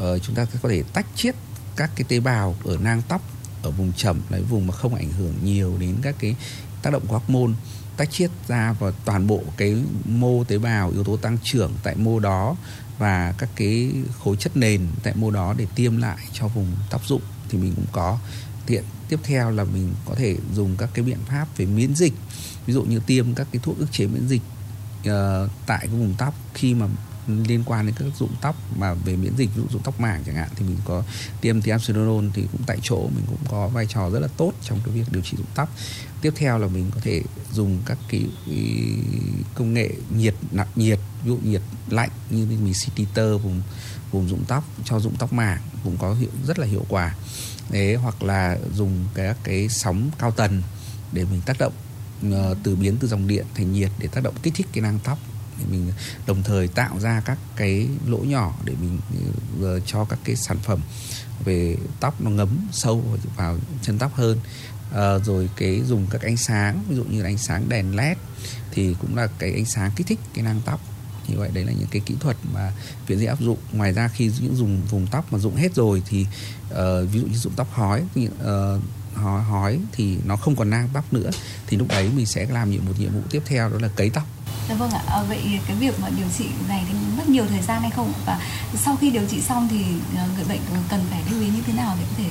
uh, 0.00 0.22
chúng 0.22 0.34
ta 0.34 0.46
có 0.62 0.68
thể 0.68 0.82
tách 0.92 1.06
chiết 1.14 1.34
các 1.76 1.90
cái 1.96 2.04
tế 2.08 2.20
bào 2.20 2.56
ở 2.64 2.76
nang 2.80 3.02
tóc 3.08 3.22
ở 3.62 3.70
vùng 3.70 3.92
chẩm 3.92 4.20
là 4.30 4.38
vùng 4.48 4.66
mà 4.66 4.74
không 4.74 4.94
ảnh 4.94 5.12
hưởng 5.18 5.34
nhiều 5.44 5.76
đến 5.80 5.96
các 6.02 6.14
cái 6.18 6.36
tác 6.82 6.92
động 6.92 7.02
của 7.06 7.18
hormone 7.18 7.52
tách 7.96 8.10
chiết 8.10 8.30
ra 8.48 8.74
và 8.78 8.92
toàn 9.04 9.26
bộ 9.26 9.42
cái 9.56 9.76
mô 10.04 10.44
tế 10.44 10.58
bào 10.58 10.90
yếu 10.90 11.04
tố 11.04 11.16
tăng 11.16 11.38
trưởng 11.44 11.72
tại 11.82 11.96
mô 11.96 12.18
đó 12.18 12.56
và 13.00 13.34
các 13.38 13.48
cái 13.56 13.92
khối 14.24 14.36
chất 14.36 14.56
nền 14.56 14.86
tại 15.02 15.14
mô 15.16 15.30
đó 15.30 15.54
để 15.58 15.66
tiêm 15.74 15.96
lại 15.96 16.18
cho 16.32 16.48
vùng 16.48 16.66
tóc 16.90 17.06
rụng 17.06 17.22
thì 17.48 17.58
mình 17.58 17.72
cũng 17.76 17.86
có. 17.92 18.18
Tiện 18.66 18.84
tiếp 19.08 19.18
theo 19.22 19.50
là 19.50 19.64
mình 19.64 19.92
có 20.04 20.14
thể 20.14 20.36
dùng 20.54 20.76
các 20.78 20.90
cái 20.94 21.04
biện 21.04 21.18
pháp 21.26 21.46
về 21.56 21.66
miễn 21.66 21.94
dịch 21.94 22.12
ví 22.66 22.74
dụ 22.74 22.82
như 22.82 23.00
tiêm 23.06 23.34
các 23.34 23.46
cái 23.52 23.60
thuốc 23.62 23.78
ức 23.78 23.92
chế 23.92 24.06
miễn 24.06 24.28
dịch 24.28 24.42
uh, 25.00 25.50
tại 25.66 25.78
cái 25.78 25.88
vùng 25.88 26.14
tóc 26.18 26.34
khi 26.54 26.74
mà 26.74 26.86
liên 27.48 27.62
quan 27.66 27.86
đến 27.86 27.94
các 27.98 28.04
dụng 28.18 28.34
tóc 28.40 28.56
mà 28.78 28.94
về 28.94 29.16
miễn 29.16 29.36
dịch 29.36 29.50
ví 29.54 29.62
dụ 29.62 29.68
dụng 29.72 29.82
tóc 29.82 30.00
mảng 30.00 30.22
chẳng 30.26 30.34
hạn 30.34 30.48
thì 30.56 30.64
mình 30.66 30.76
có 30.84 31.02
tiêm 31.40 31.62
tiamcinolone 31.62 32.28
thì 32.34 32.42
cũng 32.52 32.62
tại 32.66 32.78
chỗ 32.82 32.96
mình 32.96 33.24
cũng 33.26 33.38
có 33.48 33.68
vai 33.68 33.86
trò 33.86 34.10
rất 34.10 34.18
là 34.20 34.28
tốt 34.36 34.52
trong 34.62 34.80
cái 34.84 34.94
việc 34.94 35.04
điều 35.10 35.22
trị 35.22 35.36
dụng 35.36 35.46
tóc. 35.54 35.68
Tiếp 36.20 36.32
theo 36.36 36.58
là 36.58 36.66
mình 36.66 36.90
có 36.94 37.00
thể 37.02 37.22
dùng 37.52 37.78
các 37.86 37.98
cái, 38.08 38.26
công 39.54 39.74
nghệ 39.74 39.90
nhiệt 40.16 40.34
nặng 40.50 40.68
nhiệt 40.76 40.98
ví 41.24 41.30
dụ 41.30 41.38
nhiệt 41.44 41.62
lạnh 41.88 42.10
như 42.30 42.46
mình 42.64 42.74
xịt 42.74 43.08
vùng 43.16 43.62
vùng 44.10 44.28
dụng 44.28 44.44
tóc 44.48 44.64
cho 44.84 45.00
dụng 45.00 45.16
tóc 45.18 45.32
mảng 45.32 45.60
cũng 45.84 45.96
có 45.96 46.14
hiệu 46.14 46.30
rất 46.46 46.58
là 46.58 46.66
hiệu 46.66 46.84
quả. 46.88 47.14
Đấy 47.70 47.94
hoặc 47.94 48.22
là 48.22 48.58
dùng 48.74 49.04
cái 49.14 49.34
cái 49.44 49.68
sóng 49.68 50.10
cao 50.18 50.30
tần 50.30 50.62
để 51.12 51.24
mình 51.24 51.40
tác 51.46 51.56
động 51.58 51.72
uh, 52.28 52.56
từ 52.62 52.76
biến 52.76 52.96
từ 53.00 53.08
dòng 53.08 53.28
điện 53.28 53.46
thành 53.54 53.72
nhiệt 53.72 53.90
để 53.98 54.08
tác 54.12 54.22
động 54.24 54.34
kích 54.42 54.54
thích 54.54 54.66
cái 54.72 54.82
nang 54.82 54.98
tóc 55.04 55.18
để 55.60 55.66
mình 55.70 55.92
đồng 56.26 56.42
thời 56.42 56.68
tạo 56.68 57.00
ra 57.00 57.22
các 57.24 57.38
cái 57.56 57.88
lỗ 58.06 58.18
nhỏ 58.18 58.54
để 58.64 58.74
mình 58.80 58.98
uh, 59.60 59.82
cho 59.86 60.04
các 60.04 60.18
cái 60.24 60.36
sản 60.36 60.58
phẩm 60.58 60.80
về 61.44 61.76
tóc 62.00 62.20
nó 62.20 62.30
ngấm 62.30 62.68
sâu 62.72 63.04
vào 63.36 63.58
chân 63.82 63.98
tóc 63.98 64.14
hơn. 64.14 64.38
À, 64.94 65.18
rồi 65.18 65.50
cái 65.56 65.82
dùng 65.86 66.06
các 66.10 66.22
ánh 66.22 66.36
sáng 66.36 66.84
ví 66.88 66.96
dụ 66.96 67.04
như 67.04 67.22
là 67.22 67.28
ánh 67.28 67.38
sáng 67.38 67.68
đèn 67.68 67.96
led 67.96 68.16
thì 68.70 68.94
cũng 69.00 69.16
là 69.16 69.26
cái 69.38 69.52
ánh 69.52 69.64
sáng 69.64 69.90
kích 69.96 70.06
thích 70.06 70.18
cái 70.34 70.44
nang 70.44 70.60
tóc. 70.64 70.80
Như 71.28 71.38
vậy 71.38 71.50
đấy 71.52 71.64
là 71.64 71.72
những 71.72 71.88
cái 71.90 72.02
kỹ 72.06 72.14
thuật 72.20 72.36
mà 72.52 72.72
viện 73.06 73.18
dĩ 73.18 73.26
áp 73.26 73.40
dụng. 73.40 73.58
Ngoài 73.72 73.92
ra 73.92 74.08
khi 74.08 74.30
những 74.40 74.56
dùng 74.56 74.82
vùng 74.90 75.06
tóc 75.06 75.32
mà 75.32 75.38
dụng 75.38 75.56
hết 75.56 75.74
rồi 75.74 76.02
thì 76.06 76.26
uh, 76.70 76.76
ví 77.12 77.20
dụ 77.20 77.26
như 77.26 77.36
dụng 77.36 77.52
tóc 77.56 77.68
hói 77.72 78.02
uh, 78.24 78.82
hói, 79.14 79.42
hói 79.42 79.78
thì 79.92 80.18
nó 80.24 80.36
không 80.36 80.56
còn 80.56 80.70
nang 80.70 80.88
tóc 80.92 81.12
nữa. 81.12 81.30
Thì 81.66 81.76
lúc 81.76 81.88
đấy 81.88 82.10
mình 82.16 82.26
sẽ 82.26 82.46
làm 82.50 82.70
nhiệm 82.70 82.84
một 82.84 82.92
nhiệm 82.98 83.12
vụ 83.12 83.22
tiếp 83.30 83.42
theo 83.46 83.70
đó 83.70 83.78
là 83.80 83.88
cấy 83.88 84.10
tóc. 84.10 84.26
Dạ 84.70 84.76
vâng 84.76 84.90
ạ. 84.90 85.02
À, 85.06 85.22
vậy 85.22 85.60
cái 85.66 85.76
việc 85.76 86.00
mà 86.00 86.08
điều 86.16 86.26
trị 86.38 86.44
này 86.68 86.84
thì 86.88 86.94
mất 87.16 87.28
nhiều 87.28 87.44
thời 87.46 87.62
gian 87.62 87.82
hay 87.82 87.90
không? 87.90 88.12
Và 88.26 88.40
sau 88.74 88.96
khi 88.96 89.10
điều 89.10 89.22
trị 89.28 89.40
xong 89.40 89.68
thì 89.70 89.84
à, 90.16 90.26
người 90.36 90.44
bệnh 90.48 90.60
cần 90.90 91.00
phải 91.10 91.22
lưu 91.30 91.40
ý 91.40 91.46
như 91.46 91.62
thế 91.66 91.72
nào 91.72 91.96
để 92.00 92.06
có 92.08 92.14
thể 92.16 92.30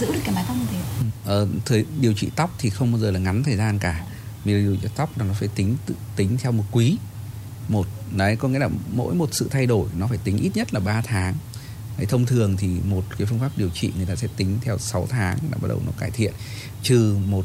giữ 0.00 0.06
được 0.06 0.20
cái 0.24 0.34
mái 0.34 0.44
tóc 0.48 0.56
như 0.56 0.66
thế? 0.72 0.78
Ừ. 0.98 1.04
Ờ, 1.24 1.48
thời 1.64 1.84
điều 2.00 2.12
trị 2.12 2.30
tóc 2.36 2.54
thì 2.58 2.70
không 2.70 2.92
bao 2.92 3.00
giờ 3.00 3.10
là 3.10 3.18
ngắn 3.18 3.42
thời 3.44 3.56
gian 3.56 3.78
cả. 3.78 4.04
Vì 4.44 4.52
điều 4.52 4.76
trị 4.76 4.88
tóc 4.96 5.18
là 5.18 5.24
nó 5.24 5.34
phải 5.34 5.48
tính 5.48 5.76
tự 5.86 5.94
tính 6.16 6.38
theo 6.38 6.52
một 6.52 6.64
quý 6.72 6.96
một 7.68 7.86
đấy 8.16 8.36
có 8.36 8.48
nghĩa 8.48 8.58
là 8.58 8.68
mỗi 8.92 9.14
một 9.14 9.28
sự 9.32 9.48
thay 9.50 9.66
đổi 9.66 9.88
nó 9.98 10.06
phải 10.06 10.18
tính 10.24 10.38
ít 10.38 10.50
nhất 10.54 10.74
là 10.74 10.80
3 10.80 11.00
tháng 11.00 11.34
đấy, 11.96 12.06
thông 12.06 12.26
thường 12.26 12.56
thì 12.56 12.68
một 12.84 13.04
cái 13.18 13.26
phương 13.26 13.38
pháp 13.38 13.50
điều 13.56 13.68
trị 13.68 13.92
người 13.96 14.06
ta 14.06 14.16
sẽ 14.16 14.28
tính 14.36 14.58
theo 14.62 14.78
6 14.78 15.06
tháng 15.10 15.38
là 15.50 15.58
bắt 15.62 15.68
đầu 15.68 15.82
nó 15.86 15.92
cải 15.98 16.10
thiện 16.10 16.32
trừ 16.82 17.16
một 17.26 17.44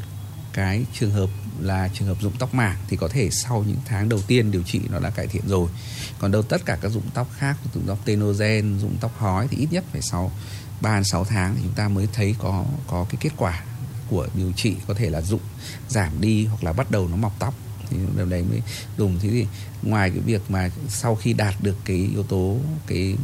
cái 0.52 0.84
trường 0.98 1.10
hợp 1.10 1.30
là 1.60 1.88
trường 1.94 2.08
hợp 2.08 2.20
dụng 2.20 2.32
tóc 2.38 2.54
mảng 2.54 2.78
thì 2.88 2.96
có 2.96 3.08
thể 3.08 3.30
sau 3.30 3.64
những 3.66 3.76
tháng 3.84 4.08
đầu 4.08 4.20
tiên 4.26 4.50
điều 4.50 4.62
trị 4.62 4.80
nó 4.90 4.98
đã 4.98 5.10
cải 5.10 5.26
thiện 5.26 5.48
rồi. 5.48 5.70
Còn 6.18 6.30
đâu 6.30 6.42
tất 6.42 6.64
cả 6.64 6.78
các 6.80 6.88
dụng 6.88 7.10
tóc 7.14 7.28
khác 7.38 7.56
dụng 7.74 7.84
tóc 7.86 7.98
tenogen 8.04 8.78
dụng 8.78 8.96
tóc 9.00 9.12
hói 9.18 9.48
thì 9.50 9.56
ít 9.56 9.68
nhất 9.70 9.84
phải 9.92 10.02
sau 10.02 10.32
3 10.80 11.02
6 11.02 11.24
tháng 11.24 11.54
thì 11.56 11.60
chúng 11.64 11.74
ta 11.74 11.88
mới 11.88 12.08
thấy 12.12 12.34
có 12.38 12.64
có 12.86 13.06
cái 13.10 13.16
kết 13.20 13.32
quả 13.36 13.62
của 14.08 14.28
điều 14.34 14.52
trị 14.52 14.76
có 14.86 14.94
thể 14.94 15.10
là 15.10 15.20
dụng 15.20 15.40
giảm 15.88 16.20
đi 16.20 16.46
hoặc 16.46 16.64
là 16.64 16.72
bắt 16.72 16.90
đầu 16.90 17.08
nó 17.08 17.16
mọc 17.16 17.32
tóc 17.38 17.54
thì 17.90 17.96
điều 18.16 18.26
đấy 18.26 18.44
mới 18.50 18.62
dùng 18.98 19.18
thế 19.20 19.28
thì 19.30 19.46
ngoài 19.82 20.10
cái 20.10 20.20
việc 20.20 20.42
mà 20.48 20.70
sau 20.88 21.14
khi 21.14 21.32
đạt 21.32 21.54
được 21.62 21.76
cái 21.84 21.96
yếu 21.96 22.22
tố, 22.22 22.56
cái 22.86 23.16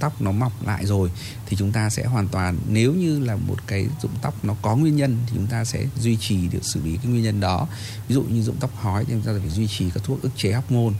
tóc 0.00 0.22
nó 0.22 0.32
mọc 0.32 0.66
lại 0.66 0.86
rồi 0.86 1.10
thì 1.46 1.56
chúng 1.56 1.72
ta 1.72 1.90
sẽ 1.90 2.04
hoàn 2.04 2.28
toàn, 2.28 2.58
nếu 2.68 2.92
như 2.92 3.18
là 3.18 3.36
một 3.36 3.56
cái 3.66 3.86
dụng 4.02 4.12
tóc 4.22 4.44
nó 4.44 4.56
có 4.62 4.76
nguyên 4.76 4.96
nhân 4.96 5.16
thì 5.26 5.32
chúng 5.34 5.46
ta 5.46 5.64
sẽ 5.64 5.86
duy 6.00 6.16
trì 6.16 6.48
được 6.48 6.64
xử 6.64 6.82
lý 6.82 6.96
cái 6.96 7.06
nguyên 7.12 7.22
nhân 7.22 7.40
đó. 7.40 7.68
Ví 8.08 8.14
dụ 8.14 8.22
như 8.22 8.42
dụng 8.42 8.56
tóc 8.60 8.76
hói 8.76 9.04
thì 9.04 9.12
chúng 9.12 9.22
ta 9.22 9.32
phải 9.40 9.50
duy 9.50 9.66
trì 9.66 9.90
các 9.90 10.04
thuốc 10.04 10.22
ức 10.22 10.32
chế 10.36 10.52
hormone 10.52 10.94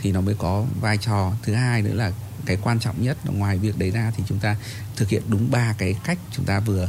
thì 0.00 0.12
nó 0.12 0.20
mới 0.20 0.34
có 0.34 0.64
vai 0.80 0.96
trò. 0.96 1.32
Thứ 1.42 1.54
hai 1.54 1.82
nữa 1.82 1.94
là 1.94 2.12
cái 2.46 2.58
quan 2.62 2.80
trọng 2.80 3.02
nhất 3.02 3.16
là 3.24 3.32
ngoài 3.32 3.58
việc 3.58 3.78
đấy 3.78 3.90
ra 3.90 4.12
thì 4.16 4.22
chúng 4.28 4.38
ta 4.38 4.56
thực 4.96 5.08
hiện 5.08 5.22
đúng 5.28 5.50
ba 5.50 5.74
cái 5.78 5.94
cách 6.04 6.18
chúng 6.36 6.44
ta 6.44 6.60
vừa 6.60 6.88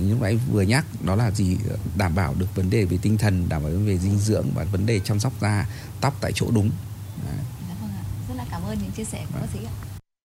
lúc 0.00 0.22
nãy 0.22 0.38
vừa 0.50 0.62
nhắc, 0.62 0.84
đó 1.04 1.14
là 1.14 1.30
gì? 1.30 1.56
Đảm 1.96 2.14
bảo 2.14 2.34
được 2.38 2.54
vấn 2.54 2.70
đề 2.70 2.84
về 2.84 2.98
tinh 3.02 3.18
thần, 3.18 3.48
đảm 3.48 3.62
bảo 3.62 3.72
về 3.72 3.98
dinh 3.98 4.18
dưỡng 4.18 4.46
và 4.54 4.64
vấn 4.64 4.86
đề 4.86 5.00
chăm 5.00 5.20
sóc 5.20 5.32
da, 5.40 5.66
tóc 6.00 6.16
tại 6.20 6.32
chỗ 6.34 6.46
đúng. 6.54 6.70
Đấy. 7.26 7.36
Dạ 7.68 7.74
vâng 7.80 7.90
Rất 8.28 8.34
là 8.36 8.44
cảm 8.50 8.62
ơn 8.62 8.78
những 8.78 8.90
chia 8.90 9.04
sẻ 9.04 9.24
của 9.32 9.38
bác 9.40 9.46
sĩ 9.52 9.58
ạ. 9.64 9.91